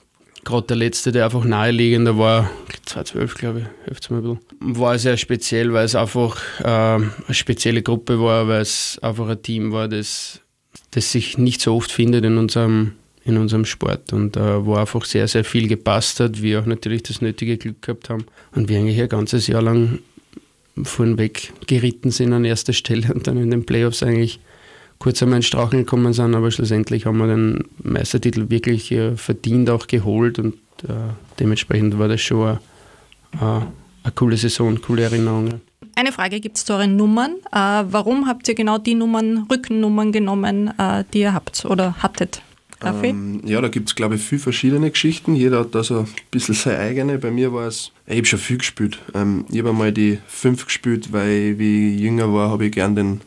Gerade 0.44 0.66
der 0.66 0.76
letzte, 0.76 1.10
der 1.12 1.24
einfach 1.24 1.44
naheliegender 1.44 2.18
war, 2.18 2.50
2012 2.86 3.34
glaube 3.34 3.60
ich, 3.60 3.86
hilft 3.86 4.10
mir 4.10 4.18
ein 4.18 4.22
bisschen, 4.22 4.40
war 4.60 4.98
sehr 4.98 5.16
speziell, 5.16 5.72
weil 5.72 5.84
es 5.84 5.94
einfach 5.94 6.40
ähm, 6.62 7.12
eine 7.26 7.34
spezielle 7.34 7.82
Gruppe 7.82 8.20
war, 8.20 8.46
weil 8.48 8.60
es 8.60 8.98
einfach 9.02 9.28
ein 9.28 9.42
Team 9.42 9.72
war, 9.72 9.88
das, 9.88 10.40
das 10.90 11.12
sich 11.12 11.38
nicht 11.38 11.60
so 11.60 11.74
oft 11.74 11.90
findet 11.90 12.24
in 12.24 12.38
unserem, 12.38 12.92
in 13.24 13.38
unserem 13.38 13.64
Sport. 13.64 14.12
Und 14.12 14.36
äh, 14.36 14.64
wo 14.64 14.74
einfach 14.74 15.04
sehr, 15.04 15.28
sehr 15.28 15.44
viel 15.44 15.66
gepasst 15.66 16.20
hat, 16.20 16.42
wir 16.42 16.60
auch 16.60 16.66
natürlich 16.66 17.02
das 17.04 17.20
nötige 17.20 17.56
Glück 17.56 17.82
gehabt 17.82 18.10
haben 18.10 18.26
und 18.52 18.68
wir 18.68 18.78
eigentlich 18.78 19.00
ein 19.00 19.08
ganzes 19.08 19.46
Jahr 19.46 19.62
lang 19.62 20.00
vorn 20.82 21.18
weg 21.18 21.52
geritten 21.66 22.10
sind 22.10 22.32
an 22.32 22.44
erster 22.44 22.72
Stelle 22.72 23.12
und 23.14 23.26
dann 23.26 23.38
in 23.38 23.50
den 23.50 23.66
Playoffs 23.66 24.02
eigentlich 24.02 24.40
kurz 24.98 25.22
einmal 25.22 25.38
ins 25.38 25.46
Straucheln 25.46 25.84
gekommen 25.84 26.12
sind, 26.12 26.34
aber 26.34 26.50
schlussendlich 26.50 27.06
haben 27.06 27.18
wir 27.18 27.26
den 27.26 27.64
Meistertitel 27.82 28.50
wirklich 28.50 28.90
äh, 28.92 29.16
verdient 29.16 29.70
auch 29.70 29.86
geholt 29.86 30.38
und 30.38 30.54
äh, 30.84 31.12
dementsprechend 31.38 31.98
war 31.98 32.08
das 32.08 32.20
schon 32.20 32.58
eine, 33.32 33.60
äh, 33.60 33.64
eine 34.04 34.12
coole 34.14 34.36
Saison, 34.36 34.80
coole 34.80 35.02
Erinnerung. 35.02 35.48
ja. 35.48 35.58
Eine 35.96 36.10
Frage 36.10 36.40
gibt 36.40 36.56
es 36.56 36.64
zu 36.64 36.72
euren 36.72 36.96
Nummern. 36.96 37.36
Äh, 37.52 37.84
warum 37.90 38.26
habt 38.26 38.48
ihr 38.48 38.54
genau 38.54 38.78
die 38.78 38.94
Nummern, 38.94 39.46
Rückennummern 39.50 40.10
genommen, 40.10 40.72
äh, 40.76 41.04
die 41.12 41.20
ihr 41.20 41.34
habt 41.34 41.64
oder 41.66 42.02
hattet? 42.02 42.42
Ähm, 42.82 43.40
ja, 43.44 43.60
da 43.60 43.68
gibt 43.68 43.88
es, 43.88 43.94
glaube 43.94 44.16
ich, 44.16 44.22
viele 44.22 44.40
verschiedene 44.40 44.90
Geschichten. 44.90 45.34
Jeder 45.34 45.60
hat 45.60 45.74
da 45.74 45.82
so 45.82 46.00
ein 46.00 46.08
bisschen 46.30 46.54
seine 46.54 46.78
eigene. 46.78 47.18
Bei 47.18 47.30
mir 47.30 47.52
war 47.52 47.66
es, 47.66 47.92
ich 48.06 48.16
habe 48.16 48.26
schon 48.26 48.38
viel 48.38 48.58
gespielt. 48.58 48.98
Ähm, 49.14 49.46
ich 49.50 49.58
habe 49.58 49.70
einmal 49.70 49.92
die 49.92 50.18
5 50.26 50.66
gespielt, 50.66 51.12
weil 51.12 51.58
wie 51.58 51.94
ich 51.94 52.00
jünger 52.00 52.32
war, 52.32 52.50
habe 52.50 52.66
ich 52.66 52.72
gern 52.72 52.94
den, 52.94 53.20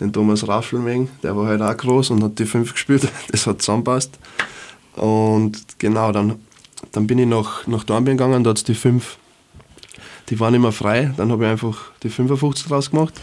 den 0.00 0.12
Thomas 0.12 0.48
Raffel 0.48 0.84
wegen. 0.84 1.10
Der 1.22 1.36
war 1.36 1.46
halt 1.46 1.62
auch 1.62 1.76
groß 1.76 2.10
und 2.10 2.22
hat 2.22 2.38
die 2.38 2.46
5 2.46 2.72
gespielt. 2.72 3.08
Das 3.30 3.46
hat 3.46 3.62
zusammenpasst. 3.62 4.18
Und 4.96 5.78
genau, 5.78 6.12
dann, 6.12 6.40
dann 6.92 7.06
bin 7.06 7.18
ich 7.18 7.26
nach, 7.26 7.66
nach 7.66 7.84
Dornbirn 7.84 8.16
gegangen, 8.16 8.42
da 8.42 8.50
hat 8.50 8.58
es 8.58 8.64
die 8.64 8.74
5, 8.74 9.18
die 10.28 10.40
waren 10.40 10.54
immer 10.54 10.72
frei. 10.72 11.12
Dann 11.16 11.30
habe 11.30 11.44
ich 11.44 11.50
einfach 11.50 11.92
die 12.02 12.08
55 12.08 12.66
draus 12.66 12.90
gemacht. 12.90 13.14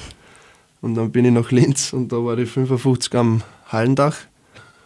Und 0.81 0.95
dann 0.95 1.11
bin 1.11 1.25
ich 1.25 1.31
nach 1.31 1.51
Linz 1.51 1.91
und 1.91 2.11
da 2.11 2.17
war 2.17 2.35
die 2.35 2.45
55 2.45 3.13
am 3.15 3.41
Hallendach 3.67 4.15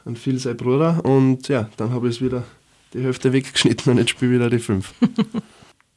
und 0.05 0.17
viel 0.17 0.39
sein 0.39 0.57
Bruder. 0.57 1.03
Und 1.03 1.47
ja, 1.49 1.69
dann 1.77 1.91
habe 1.91 2.07
ich 2.07 2.15
es 2.15 2.21
wieder 2.21 2.43
die 2.93 3.03
Hälfte 3.03 3.33
weggeschnitten 3.33 3.91
und 3.91 3.97
jetzt 3.99 4.11
spiele 4.11 4.31
ich 4.31 4.39
wieder 4.39 4.49
die 4.49 4.59
5. 4.59 4.93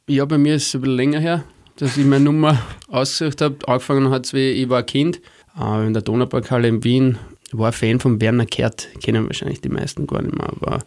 Ja, 0.07 0.27
bei 0.27 0.37
mir 0.37 0.57
ist 0.57 0.67
es 0.67 0.75
ein 0.75 0.83
bisschen 0.83 0.97
länger 0.97 1.19
her, 1.19 1.45
dass 1.77 1.97
ich 1.97 2.05
meine 2.05 2.27
Nummer 2.27 2.59
ausgesucht 2.89 3.41
habe. 3.41 3.57
Angefangen 3.67 4.11
hat 4.11 4.27
es, 4.27 4.35
wie 4.35 4.51
ich 4.51 4.69
war 4.69 4.83
Kind 4.83 5.23
in 5.57 5.93
der 5.93 6.03
Donauparkhalle 6.03 6.69
in 6.69 6.85
Wien. 6.85 7.19
War 7.53 7.69
ein 7.69 7.73
Fan 7.73 8.01
von 8.01 8.21
Werner 8.21 8.47
Kehrt, 8.47 8.89
kennen 9.01 9.27
wahrscheinlich 9.27 9.61
die 9.61 9.69
meisten 9.69 10.07
gar 10.07 10.23
nicht 10.23 10.37
mehr, 10.37 10.49
aber 10.49 10.81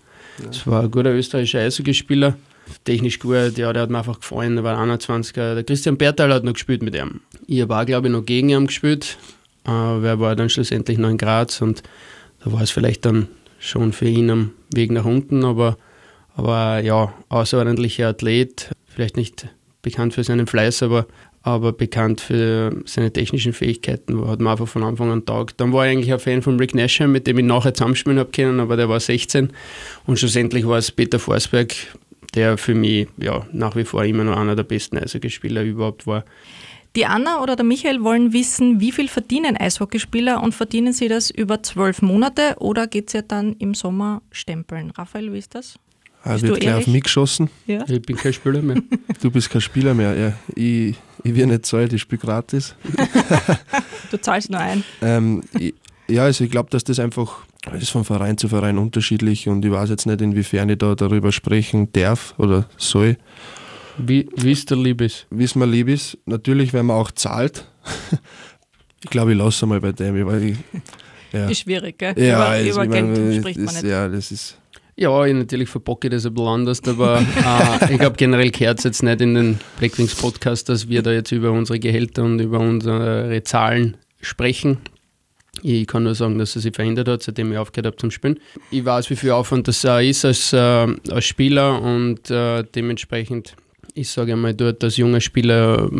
es 0.49 0.67
war 0.67 0.83
ein 0.83 0.91
guter 0.91 1.13
österreichischer 1.13 1.59
Eishockeyspieler. 1.59 2.35
Technisch 2.83 3.19
gut, 3.19 3.57
ja, 3.57 3.71
der 3.71 3.83
hat 3.83 3.89
mir 3.89 3.99
einfach 3.99 4.19
gefallen, 4.19 4.55
der 4.55 4.63
war 4.65 4.77
21er. 4.77 5.55
Der 5.55 5.63
Christian 5.63 5.97
Bertal 5.97 6.33
hat 6.33 6.43
noch 6.43 6.53
gespielt 6.53 6.83
mit 6.83 6.95
ihm. 6.95 7.21
Ich 7.47 7.63
auch, 7.63 7.85
glaube 7.85 8.07
ich, 8.07 8.13
noch 8.13 8.25
gegen 8.25 8.49
ihn 8.49 8.67
gespielt, 8.67 9.17
äh, 9.65 9.69
weil 9.69 10.05
er 10.05 10.19
war 10.19 10.35
dann 10.35 10.49
schlussendlich 10.49 10.97
noch 10.97 11.09
in 11.09 11.17
Graz 11.17 11.61
und 11.61 11.83
da 12.43 12.51
war 12.51 12.61
es 12.61 12.71
vielleicht 12.71 13.05
dann 13.05 13.29
schon 13.59 13.93
für 13.93 14.07
ihn 14.07 14.29
am 14.29 14.51
Weg 14.73 14.91
nach 14.91 15.05
unten, 15.05 15.45
aber, 15.45 15.77
aber 16.35 16.79
ja, 16.79 17.13
außerordentlicher 17.29 18.09
Athlet, 18.09 18.71
vielleicht 18.85 19.15
nicht 19.15 19.47
bekannt 19.81 20.13
für 20.13 20.23
seinen 20.23 20.47
Fleiß, 20.47 20.83
aber, 20.83 21.07
aber 21.47 21.71
bekannt 21.71 22.19
für 22.19 22.75
seine 22.83 23.13
technischen 23.13 23.53
Fähigkeiten, 23.53 24.27
hat 24.27 24.41
mir 24.41 24.51
einfach 24.51 24.67
von 24.67 24.83
Anfang 24.83 25.11
an 25.11 25.25
taugt. 25.25 25.61
Dann 25.61 25.71
war 25.71 25.85
ich 25.85 25.93
eigentlich 25.93 26.11
ein 26.11 26.19
Fan 26.19 26.41
von 26.41 26.59
Rick 26.59 26.75
Nasham, 26.75 27.13
mit 27.13 27.25
dem 27.25 27.39
ich 27.39 27.45
nachher 27.45 27.73
zusammenspielen 27.73 28.19
habe 28.19 28.31
können, 28.31 28.59
aber 28.59 28.75
der 28.75 28.89
war 28.89 28.99
16 28.99 29.53
und 30.05 30.19
schlussendlich 30.19 30.67
war 30.67 30.77
es 30.77 30.91
Peter 30.91 31.19
Forsberg, 31.19 31.73
der 32.35 32.57
für 32.57 32.75
mich 32.75 33.07
ja, 33.15 33.47
nach 33.53 33.77
wie 33.77 33.85
vor 33.85 34.03
immer 34.03 34.25
noch 34.25 34.35
einer 34.35 34.57
der 34.57 34.63
besten 34.63 34.97
Eishockeyspieler 34.97 35.63
überhaupt 35.63 36.05
war. 36.05 36.25
Die 36.97 37.05
Anna 37.05 37.41
oder 37.41 37.55
der 37.55 37.65
Michael 37.65 38.03
wollen 38.03 38.33
wissen, 38.33 38.81
wie 38.81 38.91
viel 38.91 39.07
verdienen 39.07 39.55
Eishockeyspieler 39.55 40.43
und 40.43 40.53
verdienen 40.53 40.91
sie 40.91 41.07
das 41.07 41.29
über 41.29 41.63
zwölf 41.63 42.01
Monate 42.01 42.55
oder 42.59 42.87
geht 42.87 43.07
es 43.07 43.13
ja 43.13 43.21
dann 43.21 43.53
im 43.53 43.73
Sommer 43.73 44.21
stempeln? 44.31 44.91
Raphael, 44.91 45.31
wie 45.31 45.37
ist 45.37 45.55
das? 45.55 45.79
Er 46.27 46.33
Bist 46.33 46.43
wird 46.43 46.57
du 46.57 46.59
gleich 46.59 46.75
auf 46.75 46.87
mich 46.87 47.03
geschossen. 47.03 47.49
Ja. 47.67 47.85
Ich 47.87 48.01
bin 48.01 48.17
kein 48.17 48.33
Spieler 48.33 48.61
mehr. 48.61 48.81
Du 49.21 49.31
bist 49.31 49.49
kein 49.49 49.61
Spieler 49.61 49.93
mehr. 49.93 50.15
Ja, 50.15 50.33
ich 50.55 50.95
ich 51.23 51.35
werde 51.35 51.53
nicht 51.53 51.65
zahlt, 51.65 51.93
ich 51.93 52.01
spiele 52.01 52.21
gratis. 52.21 52.75
Du 54.11 54.17
zahlst 54.21 54.49
nur 54.49 54.61
ein. 54.61 54.83
Ähm, 55.01 55.43
ich, 55.59 55.73
ja, 56.07 56.23
also 56.23 56.43
ich 56.45 56.49
glaube, 56.49 56.69
dass 56.69 56.85
das 56.85 56.97
einfach, 56.99 57.39
das 57.69 57.83
ist 57.83 57.89
von 57.89 58.05
Verein 58.05 58.37
zu 58.37 58.47
Verein 58.47 58.77
unterschiedlich 58.77 59.49
und 59.49 59.65
ich 59.65 59.71
weiß 59.71 59.89
jetzt 59.89 60.05
nicht, 60.05 60.21
inwiefern 60.21 60.69
ich 60.69 60.77
da 60.77 60.95
darüber 60.95 61.33
sprechen 61.33 61.91
darf 61.91 62.33
oder 62.37 62.69
soll. 62.77 63.17
Wie, 63.97 64.29
ist 64.43 64.69
der 64.69 64.77
Liebes? 64.77 65.25
Wie 65.29 65.43
es 65.43 65.55
mir 65.55 65.65
lieb 65.65 65.89
ist, 65.89 66.17
natürlich, 66.25 66.71
wenn 66.71 66.85
man 66.85 66.97
auch 66.97 67.11
zahlt. 67.11 67.65
Ich 69.03 69.11
glaube, 69.11 69.33
ich 69.33 69.37
lasse 69.37 69.67
mal 69.67 69.79
bei 69.79 69.91
dem, 69.91 70.25
weil 70.25 70.43
ich, 70.43 70.57
ja. 71.31 71.47
Ist 71.47 71.61
schwierig, 71.61 71.99
gell? 71.99 72.17
Ja, 72.17 72.59
über 72.59 72.71
über 72.71 72.83
ich 72.85 72.91
Geld 72.91 73.05
meine, 73.07 73.39
spricht 73.39 73.59
man 73.59 73.75
nicht. 73.75 73.83
ja, 73.83 74.07
das 74.07 74.31
ist. 74.31 74.57
Ja, 74.99 75.23
ich 75.25 75.33
natürlich 75.35 75.69
verbocke 75.69 76.09
das 76.09 76.25
ein 76.25 76.33
bisschen 76.33 76.49
anders, 76.49 76.81
aber 76.87 77.19
äh, 77.19 77.93
ich 77.93 77.99
glaube 77.99 78.15
generell 78.17 78.49
gehört 78.49 78.79
es 78.79 78.83
jetzt 78.83 79.03
nicht 79.03 79.21
in 79.21 79.35
den 79.35 79.59
Blackwings 79.77 80.15
Podcast, 80.15 80.69
dass 80.69 80.89
wir 80.89 81.03
da 81.03 81.11
jetzt 81.11 81.31
über 81.31 81.51
unsere 81.51 81.79
Gehälter 81.79 82.23
und 82.23 82.39
über 82.39 82.59
unsere 82.59 83.43
Zahlen 83.43 83.97
sprechen. 84.21 84.79
Ich 85.61 85.85
kann 85.85 86.01
nur 86.01 86.15
sagen, 86.15 86.39
dass 86.39 86.55
er 86.55 86.61
sich 86.61 86.73
verändert 86.73 87.07
hat, 87.07 87.21
seitdem 87.21 87.51
ich 87.51 87.59
aufgehört 87.59 87.85
habe 87.85 87.97
zum 87.97 88.09
Spielen. 88.09 88.39
Ich 88.71 88.85
weiß, 88.85 89.11
wie 89.11 89.15
viel 89.15 89.31
Aufwand 89.31 89.67
das 89.67 89.85
auch 89.85 89.99
ist 89.99 90.25
als, 90.25 90.51
äh, 90.53 90.57
als 90.57 91.25
Spieler 91.25 91.79
und 91.79 92.31
äh, 92.31 92.63
dementsprechend, 92.63 93.55
ich 93.93 94.09
sage 94.09 94.33
einmal, 94.33 94.55
dort 94.55 94.83
als 94.83 94.97
junger 94.97 95.21
Spieler 95.21 95.91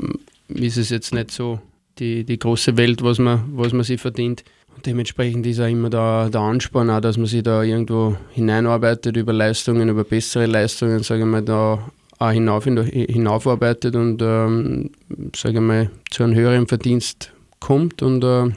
äh, 0.50 0.66
ist 0.66 0.78
es 0.78 0.90
jetzt 0.90 1.14
nicht 1.14 1.30
so 1.30 1.62
die, 2.00 2.24
die 2.24 2.40
große 2.40 2.78
Welt, 2.78 3.04
was 3.04 3.20
man, 3.20 3.44
was 3.54 3.74
man 3.74 3.84
sich 3.84 4.02
verdient. 4.02 4.44
Dementsprechend 4.86 5.46
ist 5.46 5.60
auch 5.60 5.68
immer 5.68 5.90
der, 5.90 6.30
der 6.30 6.42
Ansporn, 6.42 6.90
auch, 6.90 7.02
dass 7.02 7.18
man 7.18 7.26
sich 7.26 7.44
da 7.44 7.64
irgendwo 7.64 8.16
hineinarbeitet 8.32 9.18
über 9.18 9.34
Leistungen, 9.34 9.90
über 9.90 10.04
bessere 10.04 10.46
Leistungen, 10.46 11.04
sage 11.04 11.22
ich 11.22 11.28
mal, 11.28 11.42
da 11.42 11.80
auch 12.20 12.32
hinauf, 12.32 12.64
hinaufarbeitet 12.64 13.96
und, 13.96 14.22
ähm, 14.22 14.92
sage 15.36 15.56
ich 15.56 15.62
mal, 15.62 15.90
zu 16.10 16.24
einem 16.24 16.36
höheren 16.36 16.68
Verdienst 16.68 17.32
kommt 17.60 18.02
und 18.02 18.24
äh, 18.24 18.52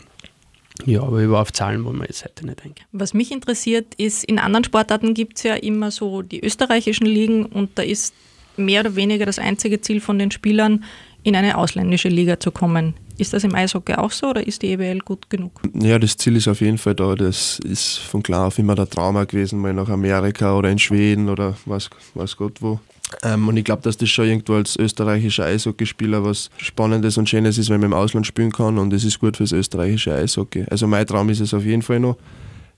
ja, 0.87 1.03
aber 1.03 1.23
über 1.23 1.41
auf 1.41 1.53
Zahlen 1.53 1.85
wollen 1.85 1.99
wir 1.99 2.07
jetzt 2.07 2.25
heute 2.25 2.47
nicht 2.47 2.63
eingehen. 2.65 2.87
Was 2.93 3.13
mich 3.13 3.33
interessiert 3.33 3.95
ist, 3.97 4.25
in 4.25 4.39
anderen 4.39 4.65
Sportarten 4.65 5.13
gibt 5.13 5.37
es 5.37 5.43
ja 5.43 5.55
immer 5.55 5.91
so 5.91 6.23
die 6.23 6.43
österreichischen 6.43 7.07
Ligen 7.07 7.45
und 7.45 7.71
da 7.75 7.83
ist 7.83 8.15
mehr 8.57 8.81
oder 8.81 8.97
weniger 8.97 9.27
das 9.27 9.39
einzige 9.39 9.81
Ziel 9.81 10.01
von 10.01 10.19
den 10.19 10.31
Spielern, 10.31 10.85
in 11.23 11.37
eine 11.37 11.59
ausländische 11.59 12.09
Liga 12.09 12.41
zu 12.41 12.51
kommen. 12.51 12.95
Ist 13.21 13.35
das 13.35 13.45
im 13.45 13.55
Eishockey 13.55 13.97
auch 13.97 14.13
so 14.13 14.31
oder 14.31 14.47
ist 14.47 14.63
die 14.63 14.73
EWL 14.73 15.01
gut 15.01 15.29
genug? 15.29 15.61
Ja, 15.75 15.99
das 15.99 16.17
Ziel 16.17 16.37
ist 16.37 16.49
auf 16.49 16.63
jeden 16.63 16.79
Fall 16.79 16.95
da. 16.95 17.15
Das 17.15 17.59
ist 17.59 17.99
von 17.99 18.23
klar 18.23 18.47
auf 18.47 18.59
immer 18.59 18.75
der 18.75 18.89
Trauma 18.89 19.25
gewesen, 19.25 19.59
mal 19.61 19.75
nach 19.75 19.91
Amerika 19.91 20.57
oder 20.57 20.71
in 20.71 20.79
Schweden 20.79 21.29
oder 21.29 21.55
was, 21.67 21.91
was 22.15 22.35
Gott 22.39 22.63
wo. 22.63 22.81
Ähm, 23.23 23.47
und 23.47 23.59
ich 23.59 23.65
glaube, 23.65 23.83
dass 23.83 23.99
das 23.99 24.09
schon 24.09 24.25
irgendwo 24.25 24.55
als 24.55 24.75
österreichischer 24.75 25.45
Eishockeyspieler 25.45 26.25
was 26.25 26.49
Spannendes 26.57 27.19
und 27.19 27.29
Schönes 27.29 27.59
ist, 27.59 27.69
wenn 27.69 27.81
man 27.81 27.91
im 27.91 27.99
Ausland 27.99 28.27
spielen 28.27 28.53
kann 28.53 28.79
und 28.79 28.91
es 28.95 29.05
ist 29.05 29.19
gut 29.19 29.37
fürs 29.37 29.53
österreichische 29.53 30.15
Eishockey. 30.15 30.65
Also 30.71 30.87
mein 30.87 31.07
Traum 31.07 31.29
ist 31.29 31.41
es 31.41 31.53
auf 31.53 31.65
jeden 31.65 31.83
Fall 31.83 32.01
noch. 32.01 32.17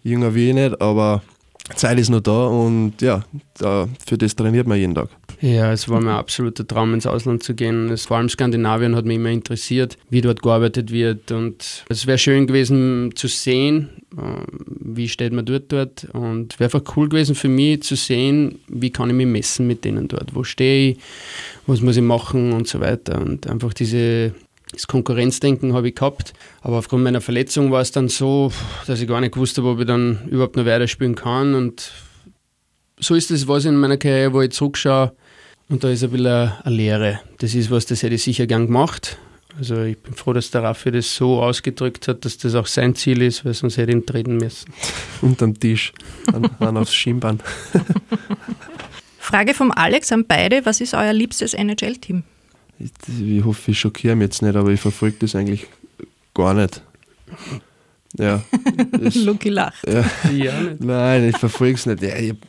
Jünger 0.03 0.35
wie 0.35 0.49
ich 0.49 0.55
nicht, 0.55 0.81
aber 0.83 1.23
Zeit 1.75 1.99
ist 1.99 2.11
noch 2.11 2.21
da 2.21 2.47
und 2.47 3.01
ja, 3.01 3.25
da, 3.59 3.89
für 4.05 4.19
das 4.19 4.35
trainiert 4.35 4.67
man 4.67 4.79
jeden 4.79 4.95
Tag. 4.95 5.09
Ja, 5.41 5.73
es 5.73 5.89
war 5.89 6.01
mein 6.01 6.15
absoluter 6.15 6.67
Traum, 6.67 6.95
ins 6.95 7.07
Ausland 7.07 7.43
zu 7.43 7.55
gehen. 7.55 7.91
Es, 7.91 8.07
vor 8.07 8.17
allem 8.17 8.29
Skandinavien 8.29 8.95
hat 8.95 9.05
mich 9.05 9.17
immer 9.17 9.31
interessiert, 9.31 9.99
wie 10.09 10.21
dort 10.21 10.41
gearbeitet 10.41 10.93
wird. 10.93 11.33
Und 11.33 11.85
es 11.89 12.07
wäre 12.07 12.19
schön 12.19 12.47
gewesen 12.47 13.11
zu 13.17 13.27
sehen, 13.27 13.91
äh, 14.17 14.45
wie 14.67 15.09
steht 15.09 15.33
man 15.33 15.45
dort 15.45 15.73
dort. 15.73 16.05
Und 16.13 16.53
es 16.53 16.61
wäre 16.61 16.73
einfach 16.73 16.97
cool 16.97 17.09
gewesen 17.09 17.35
für 17.35 17.49
mich 17.49 17.83
zu 17.83 17.97
sehen, 17.97 18.61
wie 18.69 18.91
kann 18.91 19.11
ich 19.11 19.17
mich 19.17 19.27
messen 19.27 19.67
mit 19.67 19.85
denen 19.85 20.07
dort. 20.07 20.33
Wo 20.33 20.45
stehe 20.45 20.93
ich, 20.93 20.99
was 21.67 21.81
muss 21.81 21.97
ich 21.97 22.03
machen 22.03 22.53
und 22.53 22.69
so 22.69 22.79
weiter. 22.79 23.21
Und 23.21 23.49
einfach 23.49 23.73
diese 23.73 24.33
das 24.73 24.87
Konkurrenzdenken 24.87 25.75
habe 25.75 25.89
ich 25.89 25.95
gehabt, 25.95 26.33
aber 26.63 26.79
aufgrund 26.79 27.05
meiner 27.05 27.21
Verletzung 27.21 27.71
war 27.71 27.83
es 27.83 27.93
dann 27.93 28.09
so, 28.09 28.53
dass 28.87 29.01
ich 29.01 29.09
gar 29.09 29.21
nicht 29.21 29.35
gewusst 29.35 29.59
habe, 29.59 29.69
ob 29.69 29.81
ich 29.81 29.87
dann 29.87 30.27
überhaupt 30.29 30.57
noch 30.57 30.65
weiterspielen 30.65 31.15
kann. 31.15 31.55
Und 31.55 31.93
so 32.99 33.15
ist 33.15 33.31
es 33.31 33.47
was 33.49 33.65
in 33.65 33.77
meiner 33.77 33.99
Karriere, 33.99 34.33
wo 34.33 34.41
ich 34.41 34.51
zurückschaue 34.53 35.13
und 35.69 35.85
da 35.85 35.91
ist 35.91 36.03
ein 36.03 36.11
bisschen 36.11 36.27
eine 36.27 36.75
Lehre. 36.77 37.21
Das 37.39 37.55
ist 37.55 37.71
was, 37.71 37.87
das 37.87 38.03
hätte 38.03 38.15
ich 38.15 38.23
sicher 38.23 38.47
gern 38.47 38.67
gemacht. 38.67 39.19
Also 39.59 39.83
ich 39.83 39.99
bin 39.99 40.15
froh, 40.15 40.33
dass 40.33 40.51
der 40.51 40.63
Raffi 40.63 40.91
das 40.91 41.15
so 41.15 41.43
ausgedrückt 41.43 42.09
hat, 42.09 42.25
dass 42.25 42.39
das 42.39 42.55
auch 42.55 42.67
sein 42.67 42.95
Ziel 42.95 43.21
ist, 43.21 43.45
weil 43.45 43.53
sonst 43.53 43.77
hätte 43.77 43.93
ich 43.93 43.99
ihn 43.99 44.07
treten 44.07 44.37
müssen. 44.39 44.73
Unterm 45.21 45.59
Tisch, 45.59 45.93
dann, 46.31 46.49
dann 46.59 46.77
aufs 46.79 46.95
Schienbein. 46.95 47.41
Frage 49.19 49.55
vom 49.55 49.71
Alex 49.71 50.11
an 50.13 50.27
beide, 50.27 50.65
was 50.65 50.81
ist 50.81 50.95
euer 50.95 51.13
liebstes 51.13 51.55
NHL-Team? 51.55 52.23
Ich, 52.79 52.91
ich 53.21 53.45
hoffe, 53.45 53.71
ich 53.71 53.79
schockiere 53.79 54.17
mich 54.17 54.27
jetzt 54.27 54.43
nicht, 54.43 54.57
aber 54.57 54.71
ich 54.71 54.81
verfolge 54.81 55.17
das 55.21 55.35
eigentlich 55.35 55.67
gar 56.35 56.55
nicht. 56.55 56.83
Ja. 58.19 58.43
Lucky 59.15 59.49
lacht. 59.49 59.87
Ja. 59.87 60.05
ja 60.31 60.53
Nein, 60.79 61.29
ich 61.29 61.39
verfolge 61.39 61.75
es 61.75 61.87
nicht. 61.87 62.03
Ja, 62.03 62.17
ich 62.17 62.31
habe 62.31 62.41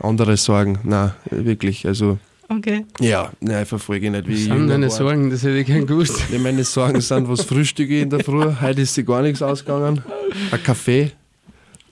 andere 0.00 0.36
Sorgen. 0.36 0.78
Nein, 0.84 1.12
wirklich. 1.30 1.86
Also 1.86 2.18
Okay. 2.48 2.84
Ja, 3.00 3.32
nein, 3.40 3.62
ich 3.62 3.68
verfolge 3.68 4.10
nicht. 4.10 4.28
Wie 4.28 4.34
was 4.34 4.56
sind 4.56 4.68
deine 4.68 4.90
Sorgen? 4.90 5.30
Das 5.30 5.42
hätte 5.42 5.58
ich 5.58 5.66
gern 5.66 5.86
gewusst. 5.86 6.22
Ja, 6.30 6.38
meine 6.38 6.64
Sorgen 6.64 7.00
sind, 7.00 7.28
was 7.28 7.42
frühstücke 7.42 7.96
ich 7.96 8.02
in 8.02 8.10
der 8.10 8.22
Früh. 8.22 8.52
Heute 8.60 8.82
ist 8.82 8.94
sie 8.94 9.04
gar 9.04 9.22
nichts 9.22 9.42
ausgegangen. 9.42 10.02
Ein 10.50 10.62
Kaffee. 10.62 11.10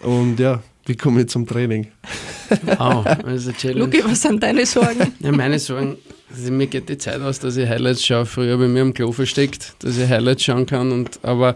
Und 0.00 0.38
ja, 0.38 0.62
wie 0.86 0.96
komme 0.96 1.22
ich 1.22 1.28
zum 1.28 1.46
Training? 1.46 1.88
Wow, 2.78 3.06
also 3.24 3.52
Challenge. 3.52 3.80
Luki, 3.80 4.04
was 4.04 4.20
sind 4.20 4.42
deine 4.42 4.66
Sorgen? 4.66 5.12
Ja, 5.20 5.32
meine 5.32 5.58
Sorgen, 5.58 5.96
also 6.30 6.52
mir 6.52 6.66
geht 6.66 6.88
die 6.90 6.98
Zeit 6.98 7.20
aus, 7.22 7.38
dass 7.38 7.56
ich 7.56 7.66
Highlights 7.66 8.04
schaue. 8.04 8.26
Früher 8.26 8.52
habe 8.52 8.66
ich 8.66 8.70
mir 8.70 8.82
am 8.82 8.92
Klo 8.92 9.12
versteckt, 9.12 9.74
dass 9.78 9.96
ich 9.96 10.08
Highlights 10.08 10.44
schauen 10.44 10.66
kann. 10.66 10.92
Und, 10.92 11.18
aber 11.22 11.54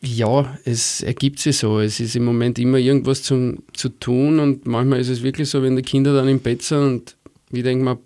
ja, 0.00 0.58
es 0.64 1.02
ergibt 1.02 1.38
sich 1.38 1.58
so. 1.58 1.80
Es 1.80 2.00
ist 2.00 2.16
im 2.16 2.24
Moment 2.24 2.58
immer 2.58 2.78
irgendwas 2.78 3.22
zum, 3.22 3.58
zu 3.74 3.88
tun 3.88 4.38
und 4.38 4.66
manchmal 4.66 5.00
ist 5.00 5.08
es 5.08 5.22
wirklich 5.22 5.50
so, 5.50 5.62
wenn 5.62 5.76
die 5.76 5.82
Kinder 5.82 6.14
dann 6.14 6.28
im 6.28 6.40
Bett 6.40 6.62
sind 6.62 6.78
und 6.78 7.16
ich 7.50 7.62
denke 7.62 7.84
mir, 7.84 7.98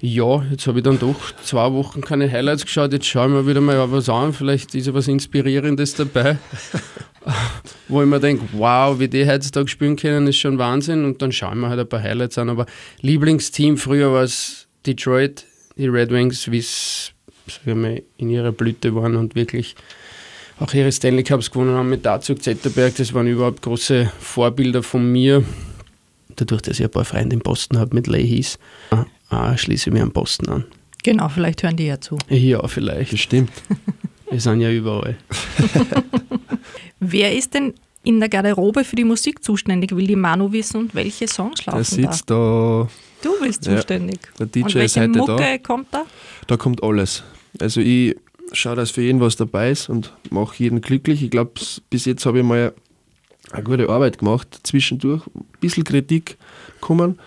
ja, 0.00 0.42
jetzt 0.50 0.66
habe 0.66 0.78
ich 0.78 0.84
dann 0.84 0.98
doch 0.98 1.32
zwei 1.44 1.72
Wochen 1.72 2.00
keine 2.00 2.30
Highlights 2.30 2.64
geschaut, 2.64 2.92
jetzt 2.92 3.06
schaue 3.06 3.26
ich 3.26 3.32
mir 3.32 3.46
wieder 3.46 3.60
mal 3.60 3.92
was 3.92 4.08
an, 4.08 4.32
vielleicht 4.32 4.74
ist 4.74 4.88
ja 4.88 4.94
was 4.94 5.06
Inspirierendes 5.06 5.94
dabei. 5.94 6.38
Wo 7.88 8.02
ich 8.02 8.08
mir 8.08 8.20
denke, 8.20 8.44
wow, 8.52 8.98
wie 8.98 9.08
die 9.08 9.26
heutzutage 9.26 9.68
spielen 9.68 9.96
können, 9.96 10.26
ist 10.26 10.38
schon 10.38 10.58
Wahnsinn. 10.58 11.04
Und 11.04 11.22
dann 11.22 11.32
schauen 11.32 11.60
wir 11.60 11.68
halt 11.68 11.80
ein 11.80 11.88
paar 11.88 12.02
Highlights 12.02 12.38
an. 12.38 12.50
Aber 12.50 12.66
Lieblingsteam 13.00 13.76
früher 13.76 14.12
war 14.12 14.22
es 14.22 14.66
Detroit, 14.86 15.44
die 15.76 15.88
Red 15.88 16.10
Wings, 16.10 16.50
wie 16.50 16.58
es 16.58 17.12
in 18.16 18.30
ihrer 18.30 18.52
Blüte 18.52 18.94
waren 18.94 19.16
und 19.16 19.34
wirklich 19.34 19.74
auch 20.58 20.72
ihre 20.74 20.92
Stanley 20.92 21.24
Cups 21.24 21.50
gewonnen 21.50 21.74
haben 21.74 21.88
mit 21.88 22.06
Dazug, 22.06 22.42
Zetterberg. 22.42 22.94
Das 22.96 23.12
waren 23.14 23.26
überhaupt 23.26 23.62
große 23.62 24.12
Vorbilder 24.20 24.82
von 24.82 25.10
mir 25.10 25.44
dadurch, 26.36 26.62
dass 26.62 26.78
ich 26.78 26.84
ein 26.84 26.90
paar 26.90 27.04
Freunde 27.04 27.34
in 27.34 27.40
Boston 27.40 27.78
habe 27.78 27.94
mit 27.94 28.06
Leahy's, 28.06 28.58
schließe 29.56 29.90
ich 29.90 29.94
mir 29.94 30.02
an 30.02 30.12
Boston 30.12 30.48
an. 30.48 30.64
Genau, 31.02 31.28
vielleicht 31.28 31.62
hören 31.62 31.76
die 31.76 31.86
ja 31.86 32.00
zu. 32.00 32.16
Ja, 32.28 32.66
vielleicht. 32.68 33.18
Stimmt. 33.18 33.50
Wir 34.32 34.40
sind 34.40 34.62
ja 34.62 34.70
überall. 34.72 35.16
Wer 37.00 37.36
ist 37.36 37.52
denn 37.52 37.74
in 38.02 38.18
der 38.18 38.30
Garderobe 38.30 38.82
für 38.82 38.96
die 38.96 39.04
Musik 39.04 39.44
zuständig? 39.44 39.94
Will 39.94 40.06
die 40.06 40.16
Manu 40.16 40.50
wissen 40.52 40.78
und 40.78 40.94
welche 40.94 41.28
Songs 41.28 41.66
laufen 41.66 41.76
Der 41.76 41.84
sitzt 41.84 42.30
da. 42.30 42.34
da. 42.34 42.88
Du 43.22 43.44
bist 43.44 43.62
zuständig. 43.62 44.20
Ja, 44.38 44.46
der 44.46 44.46
DJ 44.46 44.62
und 44.62 44.74
welche 44.74 44.84
ist 44.86 44.96
heute 44.96 45.18
Mucke 45.18 45.36
da. 45.36 45.58
kommt 45.58 45.88
da? 45.90 46.06
Da 46.46 46.56
kommt 46.56 46.82
alles. 46.82 47.22
Also 47.60 47.82
ich 47.82 48.16
schaue, 48.52 48.76
dass 48.76 48.90
für 48.90 49.02
jeden 49.02 49.20
was 49.20 49.36
dabei 49.36 49.70
ist 49.70 49.90
und 49.90 50.14
mache 50.30 50.54
jeden 50.56 50.80
glücklich. 50.80 51.22
Ich 51.22 51.30
glaube, 51.30 51.52
bis 51.90 52.06
jetzt 52.06 52.24
habe 52.24 52.38
ich 52.38 52.44
mal 52.44 52.72
eine 53.50 53.62
gute 53.62 53.88
Arbeit 53.90 54.18
gemacht, 54.18 54.60
zwischendurch 54.62 55.26
ein 55.26 55.44
bisschen 55.60 55.84
Kritik 55.84 56.38
kommen, 56.80 57.18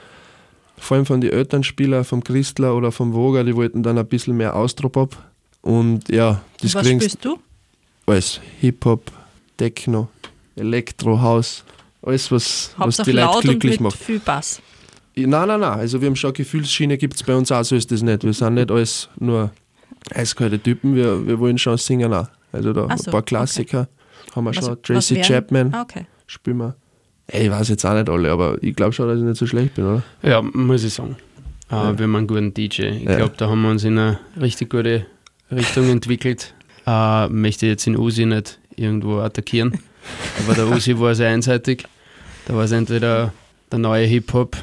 vor 0.77 0.97
allem 0.97 1.05
von 1.05 1.21
den 1.21 1.31
Elternspielern, 1.31 2.03
vom 2.03 2.23
Christler 2.23 2.75
oder 2.75 2.91
vom 2.91 3.13
Woger, 3.13 3.43
die 3.43 3.55
wollten 3.55 3.83
dann 3.83 3.99
ein 3.99 4.07
bisschen 4.07 4.35
mehr 4.35 4.55
ab. 4.55 5.34
Und 5.65 6.07
ja, 6.09 6.41
das 6.61 6.75
Was 6.75 6.85
spielst 6.87 7.25
du? 7.25 7.39
Alles, 8.05 8.39
Hip-Hop, 8.61 9.11
Techno, 9.57 10.09
Elektro, 10.55 11.19
House, 11.19 11.63
alles, 12.03 12.31
was, 12.31 12.71
was 12.77 12.97
die 12.97 13.11
Leute 13.13 13.41
glücklich 13.41 13.79
macht. 13.79 13.97
viel 13.97 14.19
Bass. 14.19 14.61
Nein, 15.15 15.29
nein, 15.47 15.59
nein, 15.59 15.63
also 15.63 15.99
wir 15.99 16.07
haben 16.07 16.15
schon 16.15 16.33
Gefühlsschiene, 16.33 16.97
gibt 16.99 17.15
es 17.15 17.23
bei 17.23 17.35
uns 17.35 17.51
auch, 17.51 17.63
so 17.63 17.75
ist 17.75 17.91
das 17.91 18.03
nicht. 18.03 18.23
Wir 18.23 18.33
sind 18.33 18.53
nicht 18.53 18.69
alles 18.69 19.09
nur 19.17 19.49
eiskalte 20.13 20.59
Typen, 20.59 20.93
wir, 20.95 21.25
wir 21.25 21.39
wollen 21.39 21.57
schon 21.57 21.77
singen 21.77 22.13
auch. 22.13 22.27
Also 22.51 22.71
da 22.71 22.83
so, 22.95 23.05
ein 23.07 23.11
paar 23.11 23.23
Klassiker 23.23 23.81
okay. 23.81 24.35
haben 24.35 24.43
wir 24.43 24.55
Was- 24.55 24.65
schon. 24.65 24.69
was 24.75 24.81
Tracy 24.83 25.21
Chapman 25.21 25.73
Ah, 25.73 25.81
okay. 25.81 26.05
spielen 26.27 26.57
wir. 26.57 26.75
Ey, 27.27 27.45
ich 27.45 27.51
weiß 27.51 27.69
jetzt 27.69 27.83
auch 27.85 27.95
nicht 27.95 28.07
alle, 28.07 28.29
aber 28.31 28.61
ich 28.61 28.75
glaube 28.75 28.93
schon, 28.93 29.07
dass 29.07 29.17
ich 29.17 29.23
nicht 29.23 29.37
so 29.37 29.47
schlecht 29.47 29.73
bin, 29.73 29.85
oder? 29.85 30.03
Ja, 30.21 30.43
muss 30.43 30.83
ich 30.83 30.93
sagen. 30.93 31.15
Äh, 31.71 31.75
Ja. 31.75 31.97
Wir 31.97 32.03
haben 32.03 32.15
einen 32.17 32.27
guten 32.27 32.53
DJ. 32.53 32.81
Ich 32.83 33.03
Ja. 33.05 33.15
glaube, 33.15 33.33
da 33.35 33.49
haben 33.49 33.63
wir 33.63 33.69
uns 33.71 33.83
in 33.83 33.97
eine 33.97 34.19
richtig 34.39 34.69
gute 34.69 35.07
Richtung 35.51 35.89
entwickelt. 35.89 36.53
Äh, 36.85 37.27
möchte 37.29 37.67
jetzt 37.67 37.85
den 37.85 37.97
Usi 37.97 38.25
nicht 38.25 38.59
irgendwo 38.75 39.19
attackieren. 39.19 39.79
Aber 40.43 40.53
der 40.53 40.67
Usi 40.67 40.97
war 40.99 41.15
sehr 41.15 41.29
einseitig. 41.29 41.85
Da 42.45 42.55
war 42.55 42.65
es 42.65 42.71
entweder 42.71 43.33
der 43.71 43.79
neue 43.79 44.05
Hip-Hop, 44.05 44.57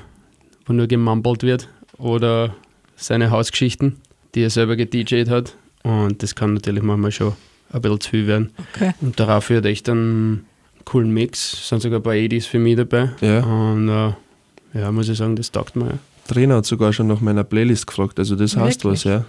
wo 0.66 0.72
nur 0.72 0.86
gemumbelt 0.86 1.42
wird, 1.42 1.68
oder 1.98 2.54
seine 2.96 3.30
Hausgeschichten, 3.30 3.96
die 4.34 4.42
er 4.42 4.50
selber 4.50 4.76
gedjed 4.76 5.28
hat. 5.28 5.56
Und 5.82 6.22
das 6.22 6.34
kann 6.34 6.54
natürlich 6.54 6.82
manchmal 6.82 7.10
schon 7.10 7.32
ein 7.72 7.80
bisschen 7.80 8.00
zu 8.00 8.10
viel 8.10 8.26
werden. 8.26 8.50
Okay. 8.74 8.92
Und 9.00 9.18
darauf 9.18 9.50
wird 9.50 9.66
echt 9.66 9.88
einen 9.88 10.46
coolen 10.84 11.12
Mix. 11.12 11.54
Es 11.54 11.68
sind 11.68 11.82
sogar 11.82 11.98
ein 11.98 12.02
paar 12.02 12.12
80s 12.12 12.46
für 12.46 12.58
mich 12.58 12.76
dabei. 12.76 13.10
Ja. 13.20 13.40
Und 13.40 13.88
äh, 13.88 14.12
ja, 14.74 14.92
muss 14.92 15.08
ich 15.08 15.18
sagen, 15.18 15.36
das 15.36 15.50
taugt 15.50 15.76
mir. 15.76 15.98
Trainer 16.28 16.56
hat 16.56 16.66
sogar 16.66 16.92
schon 16.92 17.08
nach 17.08 17.20
meiner 17.20 17.44
Playlist 17.44 17.86
gefragt, 17.86 18.18
also 18.18 18.36
das 18.36 18.56
heißt 18.56 18.84
Wirklich? 18.84 19.04
was, 19.04 19.10
ja. 19.10 19.24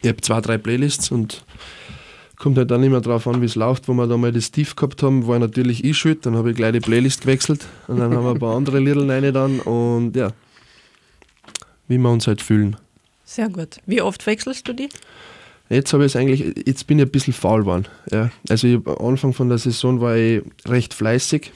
Ich 0.00 0.08
habe 0.08 0.20
zwei, 0.20 0.40
drei 0.40 0.58
Playlists 0.58 1.10
und 1.10 1.44
kommt 2.36 2.58
halt 2.58 2.70
dann 2.70 2.82
immer 2.82 3.00
drauf 3.00 3.26
an, 3.26 3.40
wie 3.40 3.46
es 3.46 3.54
läuft. 3.54 3.88
Wo 3.88 3.94
wir 3.94 4.06
da 4.06 4.16
mal 4.16 4.32
das 4.32 4.50
Tief 4.50 4.74
gehabt 4.74 5.02
haben, 5.02 5.26
war 5.26 5.38
natürlich 5.38 5.84
ich 5.84 5.96
schuld, 5.96 6.26
dann 6.26 6.36
habe 6.36 6.50
ich 6.50 6.56
gleich 6.56 6.72
die 6.72 6.80
Playlist 6.80 7.22
gewechselt 7.22 7.66
und 7.86 7.98
dann 7.98 8.14
haben 8.14 8.24
wir 8.24 8.32
ein 8.32 8.38
paar 8.38 8.56
andere 8.56 8.80
Lieder 8.80 9.06
rein 9.06 9.32
dann 9.32 9.60
und 9.60 10.16
ja, 10.16 10.32
wie 11.88 11.98
wir 11.98 12.10
uns 12.10 12.26
halt 12.26 12.42
fühlen. 12.42 12.76
Sehr 13.24 13.48
gut. 13.48 13.78
Wie 13.86 14.02
oft 14.02 14.26
wechselst 14.26 14.66
du 14.68 14.72
die? 14.72 14.88
Jetzt 15.68 15.92
habe 15.92 16.04
ich 16.04 16.12
es 16.12 16.16
eigentlich, 16.16 16.66
jetzt 16.66 16.86
bin 16.86 16.98
ich 16.98 17.06
ein 17.06 17.10
bisschen 17.10 17.32
faul 17.32 17.60
geworden. 17.60 17.86
Ja. 18.10 18.30
Also 18.48 18.66
ich, 18.66 18.86
am 18.86 19.06
Anfang 19.06 19.32
von 19.32 19.48
der 19.48 19.58
Saison 19.58 20.00
war 20.00 20.16
ich 20.16 20.42
recht 20.66 20.92
fleißig, 20.92 21.50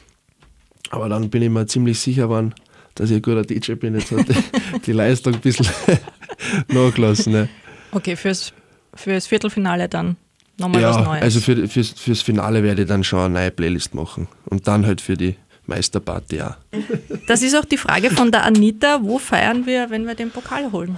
aber 0.90 1.08
dann 1.08 1.28
bin 1.28 1.42
ich 1.42 1.50
mir 1.50 1.66
ziemlich 1.66 1.98
sicher 1.98 2.22
geworden, 2.22 2.54
dass 2.94 3.10
ich 3.10 3.16
ein 3.16 3.22
guter 3.22 3.42
DJ 3.42 3.72
bin. 3.72 3.94
Jetzt 3.94 4.12
hat 4.12 4.26
die, 4.28 4.80
die 4.86 4.92
Leistung 4.92 5.34
ein 5.34 5.40
bisschen 5.40 5.66
nachgelassen. 6.68 7.32
Ne. 7.32 7.48
Okay, 7.92 8.16
fürs, 8.16 8.52
fürs 8.94 9.26
Viertelfinale 9.26 9.88
dann 9.88 10.16
nochmal 10.58 10.82
ja, 10.82 10.90
was 10.90 11.04
Neues. 11.04 11.22
also 11.22 11.40
für, 11.40 11.68
fürs, 11.68 11.90
fürs 11.90 12.22
Finale 12.22 12.62
werde 12.62 12.82
ich 12.82 12.88
dann 12.88 13.04
schon 13.04 13.20
eine 13.20 13.34
neue 13.34 13.50
Playlist 13.50 13.94
machen. 13.94 14.28
Und 14.46 14.66
dann 14.66 14.86
halt 14.86 15.00
für 15.00 15.16
die 15.16 15.36
Meisterparty 15.66 16.42
auch. 16.42 16.56
Das 17.26 17.42
ist 17.42 17.56
auch 17.56 17.64
die 17.64 17.76
Frage 17.76 18.10
von 18.10 18.30
der 18.30 18.44
Anita, 18.44 19.00
wo 19.02 19.18
feiern 19.18 19.66
wir, 19.66 19.90
wenn 19.90 20.06
wir 20.06 20.14
den 20.14 20.30
Pokal 20.30 20.70
holen? 20.70 20.96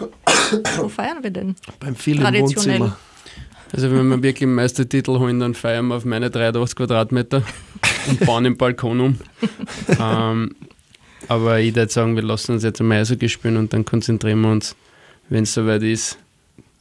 wo 0.77 0.89
feiern 0.89 1.23
wir 1.23 1.31
denn? 1.31 1.57
Beim 1.81 1.97
vielen 1.97 2.21
Traditionell. 2.21 2.81
Wohnzimmer. 2.81 2.99
Also 3.73 3.91
wenn 3.91 4.09
wir 4.09 4.23
wirklich 4.23 4.43
einen 4.43 4.55
Meistertitel 4.55 5.19
holen, 5.19 5.41
dann 5.41 5.55
feiern 5.55 5.89
wir 5.89 5.97
auf 5.97 6.05
meine 6.05 6.31
83 6.31 6.77
Quadratmeter 6.77 7.43
und 8.09 8.21
bauen 8.25 8.45
den 8.45 8.57
Balkon 8.57 9.01
um. 9.01 9.19
ähm, 10.01 10.55
aber 11.29 11.61
ich 11.61 11.75
würde 11.75 11.93
sagen, 11.93 12.17
wir 12.17 12.23
lassen 12.23 12.53
uns 12.53 12.63
jetzt 12.63 12.81
einmal 12.81 13.01
Eishockey 13.01 13.29
spielen 13.29 13.59
und 13.59 13.73
dann 13.73 13.85
konzentrieren 13.85 14.41
wir 14.41 14.51
uns, 14.51 14.75
wenn 15.29 15.43
es 15.43 15.53
soweit 15.53 15.83
ist, 15.83 16.19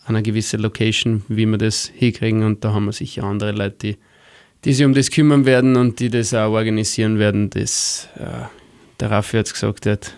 an 0.07 0.15
eine 0.15 0.23
gewisse 0.23 0.57
Location, 0.57 1.23
wie 1.27 1.45
wir 1.45 1.57
das 1.57 1.91
hinkriegen. 1.93 2.43
Und 2.43 2.63
da 2.63 2.73
haben 2.73 2.85
wir 2.85 2.93
sicher 2.93 3.23
andere 3.23 3.51
Leute, 3.51 3.75
die, 3.81 3.97
die 4.63 4.73
sich 4.73 4.85
um 4.85 4.93
das 4.93 5.11
kümmern 5.11 5.45
werden 5.45 5.75
und 5.75 5.99
die 5.99 6.09
das 6.09 6.33
auch 6.33 6.51
organisieren 6.51 7.19
werden. 7.19 7.49
Das, 7.49 8.07
äh, 8.15 8.47
der 9.01 9.11
Raffi 9.11 9.37
hat 9.37 9.47
es 9.47 9.53
gesagt, 9.53 9.85
er 9.85 9.93
hat 9.93 10.15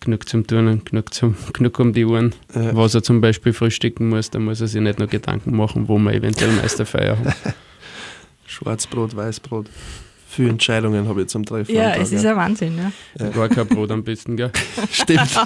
genug 0.00 0.26
zum 0.26 0.46
Turnen, 0.46 0.82
genug, 0.84 1.12
zum, 1.12 1.36
genug 1.52 1.78
um 1.78 1.92
die 1.92 2.06
Uhren. 2.06 2.34
Ja. 2.54 2.74
Was 2.74 2.94
er 2.94 3.02
zum 3.02 3.20
Beispiel 3.20 3.52
frühstücken 3.52 4.08
muss, 4.08 4.30
da 4.30 4.38
muss 4.38 4.62
er 4.62 4.68
sich 4.68 4.80
nicht 4.80 4.98
noch 4.98 5.08
Gedanken 5.08 5.54
machen, 5.54 5.86
wo 5.86 5.98
wir 5.98 6.14
eventuell 6.14 6.52
Meisterfeier 6.52 7.18
haben. 7.18 7.34
Schwarzbrot, 8.46 9.14
Weißbrot. 9.14 9.68
Viele 10.28 10.50
Entscheidungen 10.50 11.08
habe 11.08 11.22
ich 11.22 11.28
zum 11.28 11.44
Treffen. 11.44 11.74
Ja, 11.74 11.94
es 11.94 12.12
ist 12.12 12.24
ein 12.24 12.36
Wahnsinn. 12.36 12.78
Ja. 13.18 13.28
Gar 13.30 13.48
kein 13.48 13.66
Brot 13.66 13.90
am 13.90 14.02
besten, 14.02 14.36
gell? 14.36 14.50
Stimmt. 14.92 15.36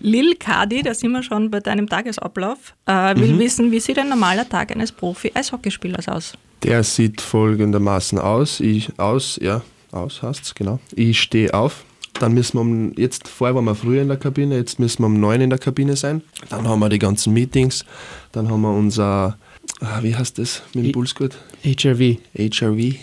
Lil 0.00 0.34
Kadi, 0.36 0.82
da 0.82 0.94
sind 0.94 1.12
wir 1.12 1.22
schon 1.22 1.50
bei 1.50 1.60
deinem 1.60 1.88
Tagesablauf, 1.88 2.74
äh, 2.86 3.16
will 3.16 3.38
wissen, 3.38 3.70
wie 3.70 3.80
sieht 3.80 3.98
ein 3.98 4.08
normaler 4.08 4.48
Tag 4.48 4.70
eines 4.70 4.92
Profi-Eishockeyspielers 4.92 6.08
aus? 6.08 6.34
Der 6.62 6.82
sieht 6.84 7.20
folgendermaßen 7.20 8.18
aus. 8.18 8.60
Ich 8.60 8.98
aus, 8.98 9.38
ja, 9.42 9.62
aus 9.90 10.22
heißt's, 10.22 10.54
genau. 10.54 10.78
Ich 10.94 11.20
stehe 11.20 11.52
auf. 11.54 11.84
Dann 12.20 12.34
müssen 12.34 12.58
wir 12.58 12.60
um, 12.60 12.92
jetzt 12.96 13.26
vorher 13.26 13.54
waren 13.54 13.64
wir 13.64 13.74
früher 13.74 14.02
in 14.02 14.08
der 14.08 14.16
Kabine, 14.18 14.56
jetzt 14.56 14.78
müssen 14.78 15.02
wir 15.02 15.06
um 15.06 15.18
neun 15.18 15.40
in 15.40 15.50
der 15.50 15.58
Kabine 15.58 15.96
sein. 15.96 16.22
Dann 16.50 16.68
haben 16.68 16.78
wir 16.78 16.88
die 16.88 16.98
ganzen 16.98 17.32
Meetings, 17.32 17.84
dann 18.32 18.50
haben 18.50 18.60
wir 18.60 18.72
unser, 18.72 19.38
ah, 19.80 20.02
wie 20.02 20.14
heißt 20.14 20.38
das 20.38 20.62
mit 20.74 20.84
dem 20.84 20.92
Pulsgurt? 20.92 21.36
HRV. 21.64 22.18
HRV. 22.36 22.96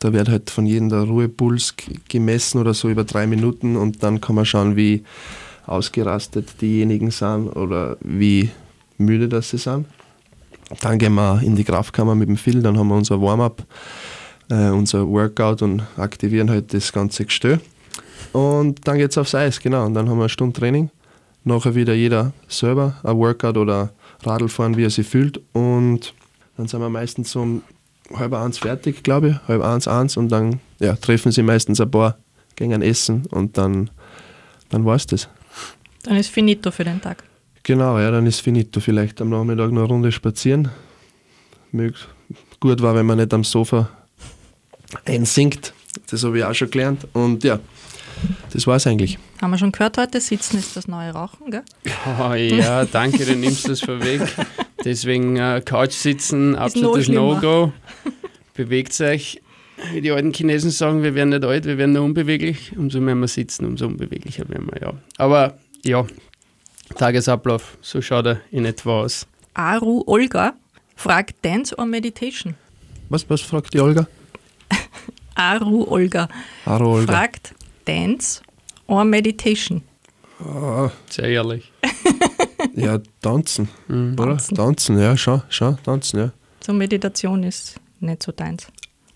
Da 0.00 0.12
wird 0.12 0.28
halt 0.28 0.50
von 0.50 0.66
jedem 0.66 0.88
der 0.88 1.00
Ruhepuls 1.00 1.74
gemessen 2.08 2.58
oder 2.58 2.74
so 2.74 2.88
über 2.88 3.04
drei 3.04 3.26
Minuten 3.26 3.76
und 3.76 4.02
dann 4.02 4.20
kann 4.20 4.36
man 4.36 4.44
schauen, 4.44 4.76
wie 4.76 5.02
ausgerastet 5.66 6.60
diejenigen 6.60 7.10
sind 7.10 7.48
oder 7.48 7.96
wie 8.00 8.50
müde 8.96 9.28
das 9.28 9.50
sie 9.50 9.58
sind. 9.58 9.86
Dann 10.80 10.98
gehen 10.98 11.14
wir 11.14 11.40
in 11.42 11.56
die 11.56 11.64
Kraftkammer 11.64 12.14
mit 12.14 12.28
dem 12.28 12.36
Phil, 12.36 12.62
dann 12.62 12.78
haben 12.78 12.88
wir 12.88 12.96
unser 12.96 13.20
Warm-up, 13.20 13.64
äh, 14.50 14.68
unser 14.68 15.08
Workout 15.08 15.62
und 15.62 15.82
aktivieren 15.96 16.50
halt 16.50 16.74
das 16.74 16.92
ganze 16.92 17.24
Gestell. 17.24 17.60
Und 18.32 18.86
dann 18.86 18.98
geht 18.98 19.10
es 19.10 19.18
aufs 19.18 19.34
Eis, 19.34 19.60
genau. 19.60 19.86
Und 19.86 19.94
dann 19.94 20.08
haben 20.08 20.18
wir 20.18 20.24
eine 20.24 20.28
Stunde 20.28 20.58
Training. 20.58 20.90
Nachher 21.44 21.74
wieder 21.74 21.94
jeder 21.94 22.32
selber 22.48 22.96
ein 23.02 23.16
Workout 23.16 23.56
oder 23.56 23.90
Radl 24.22 24.48
fahren, 24.48 24.76
wie 24.76 24.84
er 24.84 24.90
sich 24.90 25.06
fühlt. 25.06 25.40
Und 25.52 26.12
dann 26.56 26.68
sind 26.68 26.80
wir 26.80 26.90
meistens 26.90 27.34
um 27.36 27.62
halb 28.14 28.32
eins 28.34 28.58
fertig, 28.58 29.02
glaube 29.02 29.28
ich, 29.28 29.48
halb 29.48 29.62
eins, 29.62 29.88
eins. 29.88 30.16
Und 30.16 30.30
dann 30.30 30.60
ja, 30.78 30.96
treffen 30.96 31.32
sie 31.32 31.42
meistens 31.42 31.80
ein 31.80 31.90
paar, 31.90 32.18
gehen 32.56 32.82
essen 32.82 33.26
und 33.26 33.58
dann, 33.58 33.90
dann 34.70 34.84
war 34.84 34.96
es 34.96 35.06
das. 35.06 35.28
Dann 36.04 36.16
ist 36.16 36.30
finito 36.30 36.70
für 36.70 36.84
den 36.84 37.00
Tag. 37.00 37.24
Genau, 37.62 37.98
ja, 37.98 38.10
dann 38.10 38.26
ist 38.26 38.40
finito. 38.40 38.80
Vielleicht 38.80 39.20
am 39.20 39.30
Nachmittag 39.30 39.72
noch 39.72 39.82
eine 39.82 39.88
Runde 39.88 40.12
spazieren. 40.12 40.70
Gut 42.60 42.80
war, 42.80 42.94
wenn 42.94 43.06
man 43.06 43.18
nicht 43.18 43.34
am 43.34 43.44
Sofa 43.44 43.90
einsinkt. 45.04 45.74
Das 46.10 46.24
habe 46.24 46.38
ich 46.38 46.44
auch 46.44 46.54
schon 46.54 46.70
gelernt. 46.70 47.06
Und 47.12 47.44
ja, 47.44 47.58
das 48.52 48.66
war 48.66 48.76
es 48.76 48.86
eigentlich. 48.86 49.18
Haben 49.40 49.50
wir 49.50 49.58
schon 49.58 49.72
gehört 49.72 49.98
heute, 49.98 50.20
Sitzen 50.20 50.58
ist 50.58 50.76
das 50.76 50.88
neue 50.88 51.12
Rauchen, 51.12 51.50
gell? 51.50 51.62
Oh, 52.18 52.32
ja, 52.34 52.84
danke, 52.84 53.24
du 53.24 53.36
nimmst 53.36 53.68
das 53.68 53.80
vorweg. 53.80 54.22
Deswegen 54.84 55.36
äh, 55.36 55.60
Couch 55.64 55.92
sitzen, 55.92 56.54
absolutes. 56.56 57.08
No-Go. 57.08 57.72
Bewegt 58.54 59.00
euch. 59.00 59.40
Wie 59.92 60.00
die 60.00 60.10
alten 60.10 60.32
Chinesen 60.32 60.70
sagen, 60.70 61.02
wir 61.02 61.14
werden 61.14 61.28
nicht 61.30 61.44
alt, 61.44 61.64
wir 61.64 61.78
werden 61.78 61.92
nur 61.92 62.02
unbeweglich. 62.04 62.72
Umso 62.76 63.00
mehr 63.00 63.14
wir 63.14 63.28
sitzen, 63.28 63.64
umso 63.64 63.86
unbeweglicher 63.86 64.48
werden 64.48 64.68
wir, 64.72 64.80
ja. 64.82 64.92
Aber 65.18 65.56
ja, 65.84 66.04
Tagesablauf, 66.96 67.78
so 67.80 68.00
schaut 68.02 68.26
er 68.26 68.40
in 68.50 68.64
etwa 68.64 69.02
aus. 69.02 69.26
Aru 69.54 70.02
Olga 70.06 70.54
fragt 70.96 71.36
Dance 71.44 71.76
or 71.76 71.86
Meditation? 71.86 72.54
Was, 73.08 73.28
was 73.30 73.40
fragt 73.40 73.72
die 73.74 73.80
Olga? 73.80 74.08
Aru 75.36 75.84
Olga 75.88 76.28
Hallo 76.66 76.94
Olga. 76.94 77.12
fragt 77.12 77.54
Dance 77.84 78.42
or 78.86 79.04
Meditation? 79.04 79.82
Ah, 80.40 80.90
Sehr 81.08 81.28
ehrlich. 81.28 81.70
ja, 82.80 82.98
tanzen, 83.20 83.68
oder? 83.88 84.16
Tanzen. 84.16 84.54
Tanzen, 84.54 84.98
ja, 84.98 85.16
schon, 85.16 85.42
schon, 85.48 85.78
tanzen, 85.82 86.18
ja. 86.18 86.32
So 86.64 86.72
Meditation 86.72 87.42
ist 87.44 87.80
nicht 88.00 88.22
so 88.22 88.32
deins. 88.32 88.66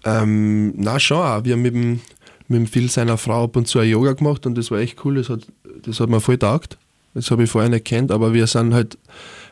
Ähm, 0.05 0.75
na 0.77 0.99
schon 0.99 1.19
auch. 1.19 1.45
Wir 1.45 1.55
haben 1.55 1.63
mit 1.63 1.75
dem, 1.75 2.01
mit 2.49 2.59
dem 2.61 2.67
Phil 2.67 2.91
seiner 2.91 3.19
Frau 3.19 3.45
ab 3.45 3.57
und 3.57 3.69
zu 3.69 3.79
ein 3.79 3.89
Yoga 3.89 4.13
gemacht 4.13 4.47
und 4.47 4.57
das 4.57 4.71
war 4.71 4.79
echt 4.79 5.05
cool. 5.05 5.17
Das 5.17 5.29
hat, 5.29 5.47
das 5.83 6.01
hat 6.01 6.09
mir 6.09 6.21
voll 6.21 6.39
taugt. 6.39 6.79
Das 7.15 7.31
habe 7.31 7.45
ich 7.45 7.51
vorher 7.51 7.69
nicht 7.69 7.85
kennt, 7.85 8.11
aber 8.11 8.33
wir 8.33 8.47
sind 8.47 8.73
halt 8.73 8.97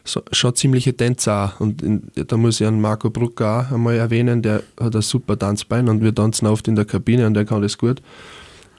so, 0.05 0.23
schon 0.33 0.55
ziemliche 0.55 0.97
Tänzer 0.97 1.45
auch. 1.45 1.61
Und 1.61 1.83
in, 1.83 2.11
da 2.15 2.37
muss 2.37 2.61
ich 2.61 2.67
einen 2.67 2.81
Marco 2.81 3.11
Brucker 3.11 3.67
auch 3.69 3.75
einmal 3.75 3.97
erwähnen, 3.97 4.43
der 4.43 4.63
hat 4.81 4.97
ein 4.97 5.03
super 5.03 5.39
Tanzbein 5.39 5.89
und 5.89 6.03
wir 6.03 6.15
tanzen 6.15 6.47
oft 6.47 6.67
in 6.69 6.75
der 6.75 6.87
Kabine 6.87 7.27
und 7.27 7.35
der 7.35 7.45
kann 7.45 7.61
das 7.63 7.77
gut. 7.77 8.01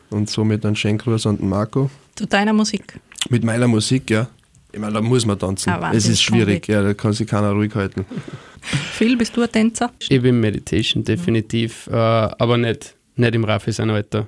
Und 0.10 0.30
somit 0.30 0.66
einen 0.66 0.76
Schenkgruß 0.76 1.28
an 1.28 1.38
den 1.38 1.48
Marco. 1.48 1.90
Zu 2.16 2.26
deiner 2.26 2.54
Musik. 2.54 3.00
Mit 3.30 3.44
meiner 3.44 3.68
Musik, 3.68 4.10
ja. 4.10 4.28
Ich 4.74 4.80
meine, 4.80 4.94
da 4.94 5.02
muss 5.02 5.26
man 5.26 5.38
tanzen. 5.38 5.70
Ah, 5.70 5.92
es 5.94 6.08
ist 6.08 6.22
schwierig, 6.22 6.68
ja, 6.68 6.82
da 6.82 6.94
kann 6.94 7.14
sich 7.14 7.28
keiner 7.28 7.52
ruhig 7.52 7.74
halten. 7.76 8.06
Phil, 8.62 9.18
bist 9.18 9.36
du 9.36 9.42
ein 9.42 9.52
Tänzer? 9.52 9.92
Ich 10.08 10.22
bin 10.22 10.40
Meditation, 10.40 11.04
definitiv. 11.04 11.88
Äh, 11.88 11.96
aber 11.96 12.58
nicht, 12.58 12.96
nicht 13.16 13.36
im 13.36 13.44
Raffi 13.44 13.72
sein 13.72 13.90
Alter. 13.90 14.28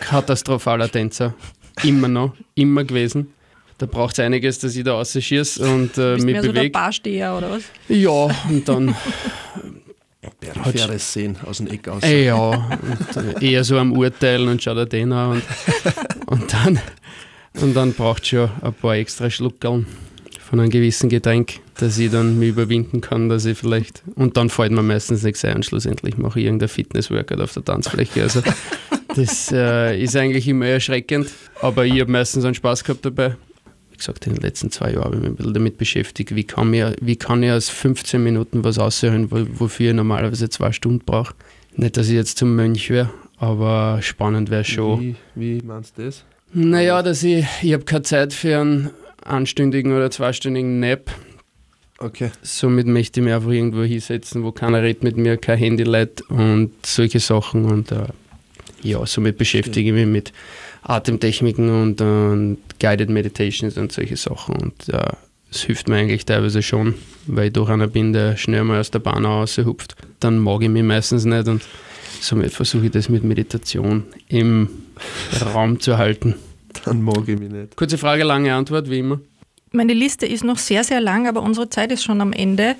Katastrophaler 0.00 0.90
Tänzer. 0.90 1.34
Immer 1.82 2.08
noch, 2.08 2.34
immer 2.54 2.84
gewesen. 2.84 3.32
Da 3.78 3.86
braucht 3.86 4.12
es 4.12 4.20
einiges, 4.20 4.60
dass 4.60 4.76
ich 4.76 4.84
da 4.84 4.92
rausschieße 4.92 5.66
und 5.68 5.98
äh, 5.98 6.14
Bist 6.14 6.24
mich 6.24 6.34
mehr 6.34 6.42
so 6.42 6.52
der 6.52 6.60
bewege. 6.60 6.72
Barsteher 6.72 7.36
oder 7.36 7.50
was? 7.50 7.62
ja, 7.88 8.10
und 8.48 8.68
dann 8.68 8.94
Peripheres 10.40 11.12
Sehen 11.12 11.36
aus 11.44 11.58
dem 11.58 11.66
Eck 11.68 11.88
aus. 11.88 12.02
Äh, 12.02 12.26
ja, 12.26 12.36
und, 12.36 13.40
äh, 13.40 13.44
eher 13.44 13.64
so 13.64 13.78
am 13.78 13.92
Urteilen 13.92 14.48
und 14.48 14.62
schau 14.62 14.74
dir 14.74 14.86
den 14.86 15.12
an. 15.12 15.32
Und, 15.32 15.42
und 16.26 16.52
dann, 16.52 16.80
und 17.60 17.74
dann 17.74 17.92
braucht 17.92 18.22
es 18.22 18.28
schon 18.28 18.50
ein 18.60 18.72
paar 18.72 18.96
extra 18.96 19.30
Schluckerl 19.30 19.84
von 20.40 20.60
einem 20.60 20.70
gewissen 20.70 21.08
Getränk, 21.08 21.60
dass 21.78 21.98
ich 21.98 22.10
dann 22.10 22.38
mich 22.38 22.50
überwinden 22.50 23.00
kann, 23.00 23.28
dass 23.28 23.44
ich 23.44 23.56
vielleicht. 23.56 24.02
Und 24.16 24.36
dann 24.36 24.50
fällt 24.50 24.72
mir 24.72 24.82
meistens 24.82 25.22
nichts 25.22 25.44
ein 25.44 25.56
und 25.56 25.64
schlussendlich 25.64 26.18
mache 26.18 26.40
ich 26.40 26.46
irgendein 26.46 26.68
Fitnessworkout 26.68 27.40
auf 27.40 27.52
der 27.54 27.64
Tanzfläche. 27.64 28.22
Also 28.22 28.42
das 29.14 29.50
äh, 29.52 30.02
ist 30.02 30.16
eigentlich 30.16 30.48
immer 30.48 30.66
erschreckend, 30.66 31.30
aber 31.60 31.86
ich 31.86 32.00
habe 32.00 32.10
meistens 32.10 32.44
einen 32.44 32.54
Spaß 32.54 32.84
gehabt 32.84 33.04
dabei. 33.04 33.36
Wie 33.90 33.96
gesagt, 33.96 34.26
in 34.26 34.34
den 34.34 34.42
letzten 34.42 34.70
zwei 34.70 34.92
Jahren 34.92 35.04
habe 35.04 35.16
ich 35.16 35.22
mich 35.22 35.30
ein 35.30 35.36
bisschen 35.36 35.54
damit 35.54 35.78
beschäftigt, 35.78 36.34
wie 36.34 36.44
kann, 36.44 36.70
mir, 36.70 36.96
wie 37.00 37.16
kann 37.16 37.42
ich 37.42 37.50
aus 37.50 37.68
15 37.68 38.22
Minuten 38.22 38.64
was 38.64 38.78
aushören, 38.78 39.30
wo, 39.30 39.46
wofür 39.58 39.90
ich 39.90 39.96
normalerweise 39.96 40.48
zwei 40.48 40.72
Stunden 40.72 41.04
brauche. 41.04 41.34
Nicht, 41.76 41.96
dass 41.96 42.08
ich 42.08 42.14
jetzt 42.14 42.36
zum 42.36 42.54
Mönch 42.56 42.90
wäre, 42.90 43.10
aber 43.38 44.00
spannend 44.02 44.50
wäre 44.50 44.64
schon. 44.64 45.00
Wie, 45.00 45.16
wie 45.34 45.62
meinst 45.62 45.96
du 45.96 46.04
das? 46.04 46.24
Naja, 46.54 47.02
dass 47.02 47.22
ich, 47.22 47.46
ich 47.62 47.72
habe 47.72 47.84
keine 47.84 48.02
Zeit 48.02 48.32
für 48.32 48.60
einen 48.60 48.90
anstündigen 49.24 49.92
oder 49.92 50.10
zweistündigen 50.10 50.80
Nap. 50.80 51.10
Okay. 51.98 52.30
Somit 52.42 52.86
möchte 52.86 53.20
ich 53.20 53.24
mich 53.24 53.32
einfach 53.32 53.50
irgendwo 53.50 53.82
hinsetzen, 53.82 54.42
wo 54.42 54.52
keiner 54.52 54.82
redet 54.82 55.02
mit 55.02 55.16
mir, 55.16 55.36
kein 55.36 55.58
Handy 55.58 55.84
leitet 55.84 56.28
und 56.28 56.72
solche 56.84 57.20
Sachen. 57.20 57.64
Und 57.64 57.92
äh, 57.92 58.06
ja, 58.82 59.04
somit 59.06 59.38
beschäftige 59.38 59.90
ich 59.90 59.94
mich 59.94 60.06
mit 60.06 60.32
Atemtechniken 60.82 61.70
und, 61.70 62.00
und 62.00 62.58
Guided 62.80 63.08
Meditations 63.08 63.78
und 63.78 63.92
solche 63.92 64.16
Sachen. 64.16 64.56
Und 64.56 64.88
äh, 64.88 65.12
es 65.50 65.62
hilft 65.62 65.88
mir 65.88 65.96
eigentlich 65.96 66.26
teilweise 66.26 66.62
schon, 66.62 66.94
weil 67.26 67.46
ich 67.46 67.52
doch 67.52 67.68
einer 67.68 67.86
bin, 67.86 68.12
der 68.12 68.36
schnell 68.36 68.64
mal 68.64 68.80
aus 68.80 68.90
der 68.90 68.98
Bahn 68.98 69.24
raushupft. 69.24 69.94
Dann 70.18 70.38
mag 70.38 70.62
ich 70.62 70.68
mich 70.68 70.82
meistens 70.82 71.24
nicht 71.24 71.46
und 71.46 71.62
somit 72.22 72.52
versuche 72.52 72.86
ich 72.86 72.90
das 72.92 73.08
mit 73.08 73.24
Meditation 73.24 74.04
im 74.28 74.68
Raum 75.54 75.80
zu 75.80 75.98
halten. 75.98 76.34
Dann 76.84 77.02
mag 77.02 77.28
ich 77.28 77.38
mich 77.38 77.50
nicht. 77.50 77.76
Kurze 77.76 77.98
Frage, 77.98 78.24
lange 78.24 78.54
Antwort, 78.54 78.88
wie 78.88 79.00
immer. 79.00 79.20
Meine 79.72 79.94
Liste 79.94 80.26
ist 80.26 80.44
noch 80.44 80.58
sehr, 80.58 80.84
sehr 80.84 81.00
lang, 81.00 81.26
aber 81.26 81.42
unsere 81.42 81.68
Zeit 81.68 81.92
ist 81.92 82.04
schon 82.04 82.20
am 82.20 82.32
Ende. 82.32 82.76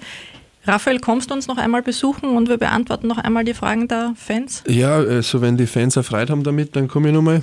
Raphael, 0.64 1.00
kommst 1.00 1.31
du 1.31 1.35
uns 1.35 1.48
noch 1.48 1.57
einmal 1.57 1.83
besuchen 1.83 2.37
und 2.37 2.48
wir 2.48 2.57
beantworten 2.57 3.09
noch 3.09 3.18
einmal 3.18 3.44
die 3.44 3.55
Fragen 3.55 3.88
der 3.88 4.14
Fans? 4.16 4.62
Ja, 4.68 4.96
also 4.96 5.40
wenn 5.40 5.57
die 5.57 5.66
Fans 5.66 5.98
Freude 6.02 6.33
haben 6.33 6.44
damit, 6.44 6.76
dann 6.76 6.87
komme 6.87 7.09
ich 7.09 7.14
nochmal. 7.14 7.42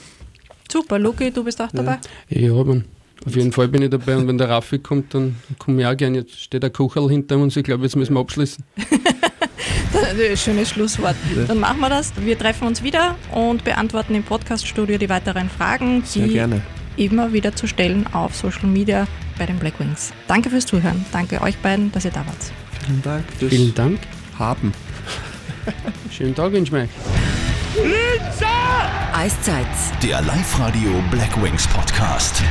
Super, 0.72 1.00
Luki, 1.00 1.32
du 1.32 1.44
bist 1.44 1.62
auch 1.62 1.72
dabei? 1.72 2.00
Ja, 2.30 2.54
man. 2.64 2.86
Auf 3.26 3.36
jeden 3.36 3.52
Fall 3.52 3.68
bin 3.68 3.82
ich 3.82 3.90
dabei 3.90 4.16
und 4.16 4.28
wenn 4.28 4.38
der 4.38 4.48
Raffi 4.48 4.80
kommt, 4.80 5.14
dann 5.14 5.36
komme 5.58 5.82
ich 5.82 5.88
auch 5.88 5.98
gerne. 5.98 6.20
Jetzt 6.20 6.40
steht 6.40 6.64
der 6.64 6.70
Kucherl 6.70 7.10
hinter 7.10 7.38
uns, 7.38 7.58
ich 7.58 7.64
glaube, 7.64 7.84
jetzt 7.84 7.98
müssen 7.98 8.14
wir 8.14 8.22
abschließen. 8.22 8.64
Schönes 10.36 10.70
Schlusswort. 10.70 11.16
Dann 11.48 11.60
machen 11.60 11.80
wir 11.80 11.90
das. 11.90 12.14
Wir 12.18 12.38
treffen 12.38 12.68
uns 12.68 12.84
wieder 12.84 13.16
und 13.32 13.64
beantworten 13.64 14.16
im 14.16 14.24
Podcaststudio 14.24 14.98
die 14.98 15.10
weiteren 15.10 15.50
Fragen, 15.50 16.04
Sehr 16.06 16.28
die 16.28 16.34
gerne. 16.34 16.62
immer 16.98 17.34
wieder 17.34 17.56
zu 17.56 17.68
stellen 17.68 18.06
auf 18.14 18.36
Social 18.36 18.68
Media 18.68 19.08
bei 19.38 19.46
den 19.46 19.58
Black 19.58 19.80
Wings. 19.80 20.12
Danke 20.28 20.50
fürs 20.50 20.66
Zuhören. 20.66 21.06
Danke 21.12 21.42
euch 21.42 21.58
beiden, 21.58 21.92
dass 21.92 22.06
ihr 22.06 22.12
da 22.12 22.20
wart. 22.26 22.52
Vielen 22.86 23.02
Dank 23.02 23.24
fürs 23.38 23.52
Vielen 23.54 23.74
Dank. 23.76 24.00
Haben. 24.38 24.72
Schönen 26.12 26.34
Tag 26.36 26.52
wünsche 26.54 26.84
ich. 26.84 26.90
Eiszeit. 29.14 29.66
Der 30.02 30.22
Live-Radio 30.22 30.92
Black 31.12 31.42
Wings 31.44 31.68
Podcast. 31.68 32.42